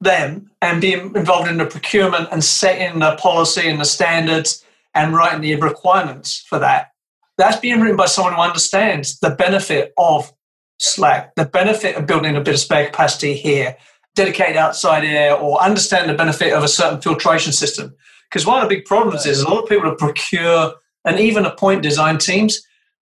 [0.02, 4.64] them and be involved in the procurement and setting the policy and the standards
[4.94, 6.92] and writing the requirements for that.
[7.38, 10.32] That's being written by someone who understands the benefit of
[10.80, 13.78] Slack, the benefit of building a bit of spare capacity here,
[14.16, 17.96] dedicated outside air, or understand the benefit of a certain filtration system.
[18.30, 20.74] Because one of the big problems is a lot of people to procure
[21.06, 22.62] and even appoint design teams.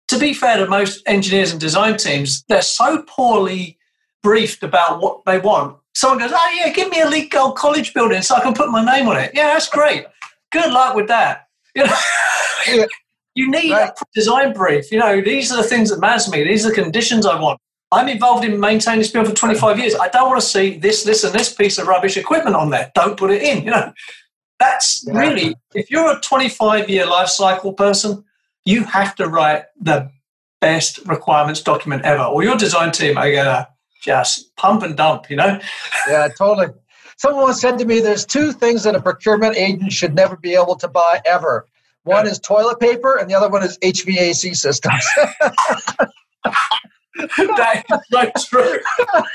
[0.09, 3.78] To be fair to most engineers and design teams, they're so poorly
[4.21, 7.93] briefed about what they want someone goes, "Oh yeah, give me a LEED Gold College
[7.93, 10.05] building so I can put my name on it." Yeah, that's great.
[10.51, 11.47] Good luck with that.
[12.65, 12.88] You know?
[13.36, 13.89] You need right.
[13.89, 14.89] a design brief.
[14.89, 16.43] You know, these are the things that matter to me.
[16.43, 17.59] These are the conditions I want.
[17.93, 19.95] I'm involved in maintaining this building for 25 years.
[19.95, 22.91] I don't want to see this, this, and this piece of rubbish equipment on there.
[22.95, 23.63] Don't put it in.
[23.63, 23.93] You know,
[24.59, 25.17] that's yeah.
[25.17, 28.23] really, if you're a 25 year life cycle person,
[28.65, 30.09] you have to write the
[30.59, 33.67] best requirements document ever, or your design team are going to
[34.01, 35.59] just pump and dump, you know?
[36.07, 36.67] Yeah, totally.
[37.17, 40.55] Someone once said to me, there's two things that a procurement agent should never be
[40.55, 41.67] able to buy ever.
[42.03, 45.03] One is toilet paper, and the other one is HVAC systems.
[47.38, 47.84] that
[48.36, 48.80] is so true.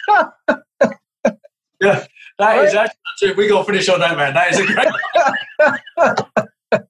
[1.80, 2.06] yeah,
[2.38, 2.64] that right?
[2.64, 3.34] is actually true.
[3.36, 4.34] We got to finish on that, man.
[4.34, 4.88] That is a great.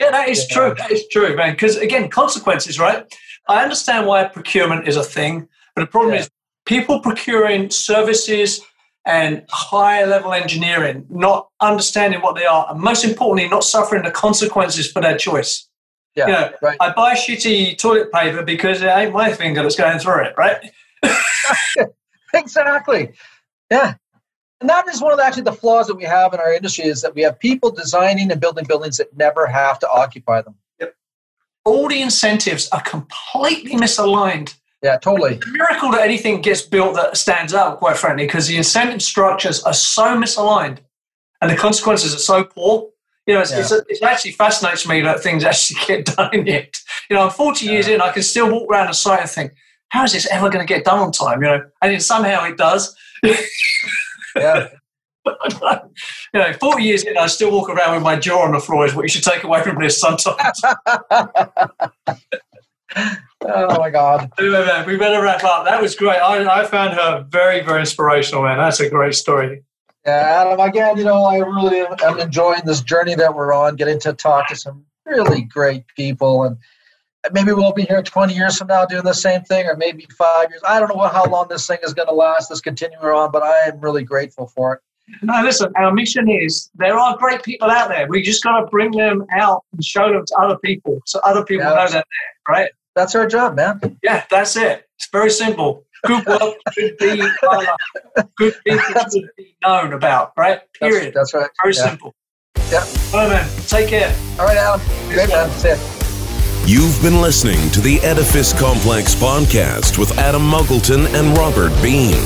[0.00, 0.54] yeah, that is yeah.
[0.54, 0.74] true.
[0.76, 1.52] That is true, man.
[1.52, 3.04] Because again, consequences, right?
[3.48, 6.20] I understand why procurement is a thing, but the problem yeah.
[6.20, 6.30] is
[6.64, 8.60] people procuring services
[9.06, 14.10] and higher level engineering, not understanding what they are, and most importantly, not suffering the
[14.10, 15.68] consequences for their choice.
[16.16, 16.76] Yeah, you know, right.
[16.80, 20.58] I buy shitty toilet paper because it ain't my finger that's going through it, right?
[22.34, 23.12] exactly.
[23.70, 23.94] Yeah.
[24.60, 26.84] And that is one of the, actually the flaws that we have in our industry
[26.86, 30.54] is that we have people designing and building buildings that never have to occupy them.
[30.80, 30.94] Yep.
[31.64, 34.54] All the incentives are completely misaligned.
[34.82, 35.34] Yeah, totally.
[35.34, 39.02] It's a miracle that anything gets built that stands out, quite frankly, because the incentive
[39.02, 40.78] structures are so misaligned
[41.40, 42.90] and the consequences are so poor
[43.26, 43.60] you know, it's, yeah.
[43.60, 46.76] it's, it actually fascinates me that things actually get done yet.
[47.08, 47.72] You know, I'm 40 yeah.
[47.72, 49.52] years in, I can still walk around a site and think,
[49.88, 51.42] how is this ever going to get done on time?
[51.42, 52.96] You know, and then somehow it does.
[54.36, 54.68] yeah.
[56.34, 58.84] you know, 40 years in, I still walk around with my jaw on the floor,
[58.86, 60.60] is what you should take away from this sometimes.
[62.96, 64.30] oh my God.
[64.38, 65.64] Anyway, man, we better wrap up.
[65.64, 66.18] That was great.
[66.18, 68.58] I, I found her very, very inspirational, man.
[68.58, 69.62] That's a great story.
[70.06, 73.98] Yeah, Adam, again, you know, I really am enjoying this journey that we're on, getting
[74.00, 76.44] to talk to some really great people.
[76.44, 76.58] And
[77.32, 80.50] maybe we'll be here 20 years from now doing the same thing, or maybe five
[80.50, 80.60] years.
[80.66, 83.42] I don't know how long this thing is going to last, this continuing on, but
[83.42, 84.80] I am really grateful for it.
[85.22, 88.06] No, listen, our mission is there are great people out there.
[88.06, 91.44] We just got to bring them out and show them to other people so other
[91.44, 92.04] people yeah, know they're there,
[92.48, 92.70] right?
[92.94, 93.98] That's our job, man.
[94.02, 94.88] Yeah, that's it.
[94.96, 97.64] It's very simple good work should be uh,
[98.36, 100.60] good people should be known about, right?
[100.74, 101.14] Period.
[101.14, 101.50] That's, that's right.
[101.62, 101.88] Very yeah.
[101.88, 102.14] simple.
[102.70, 102.84] Yeah.
[103.12, 103.48] All right, man.
[103.66, 104.14] Take care.
[104.38, 104.80] All right, Alan.
[105.08, 105.50] Great, man.
[105.50, 105.76] See ya.
[106.66, 112.16] You've been listening to the Edifice Complex podcast with Adam Muggleton and Robert Bean.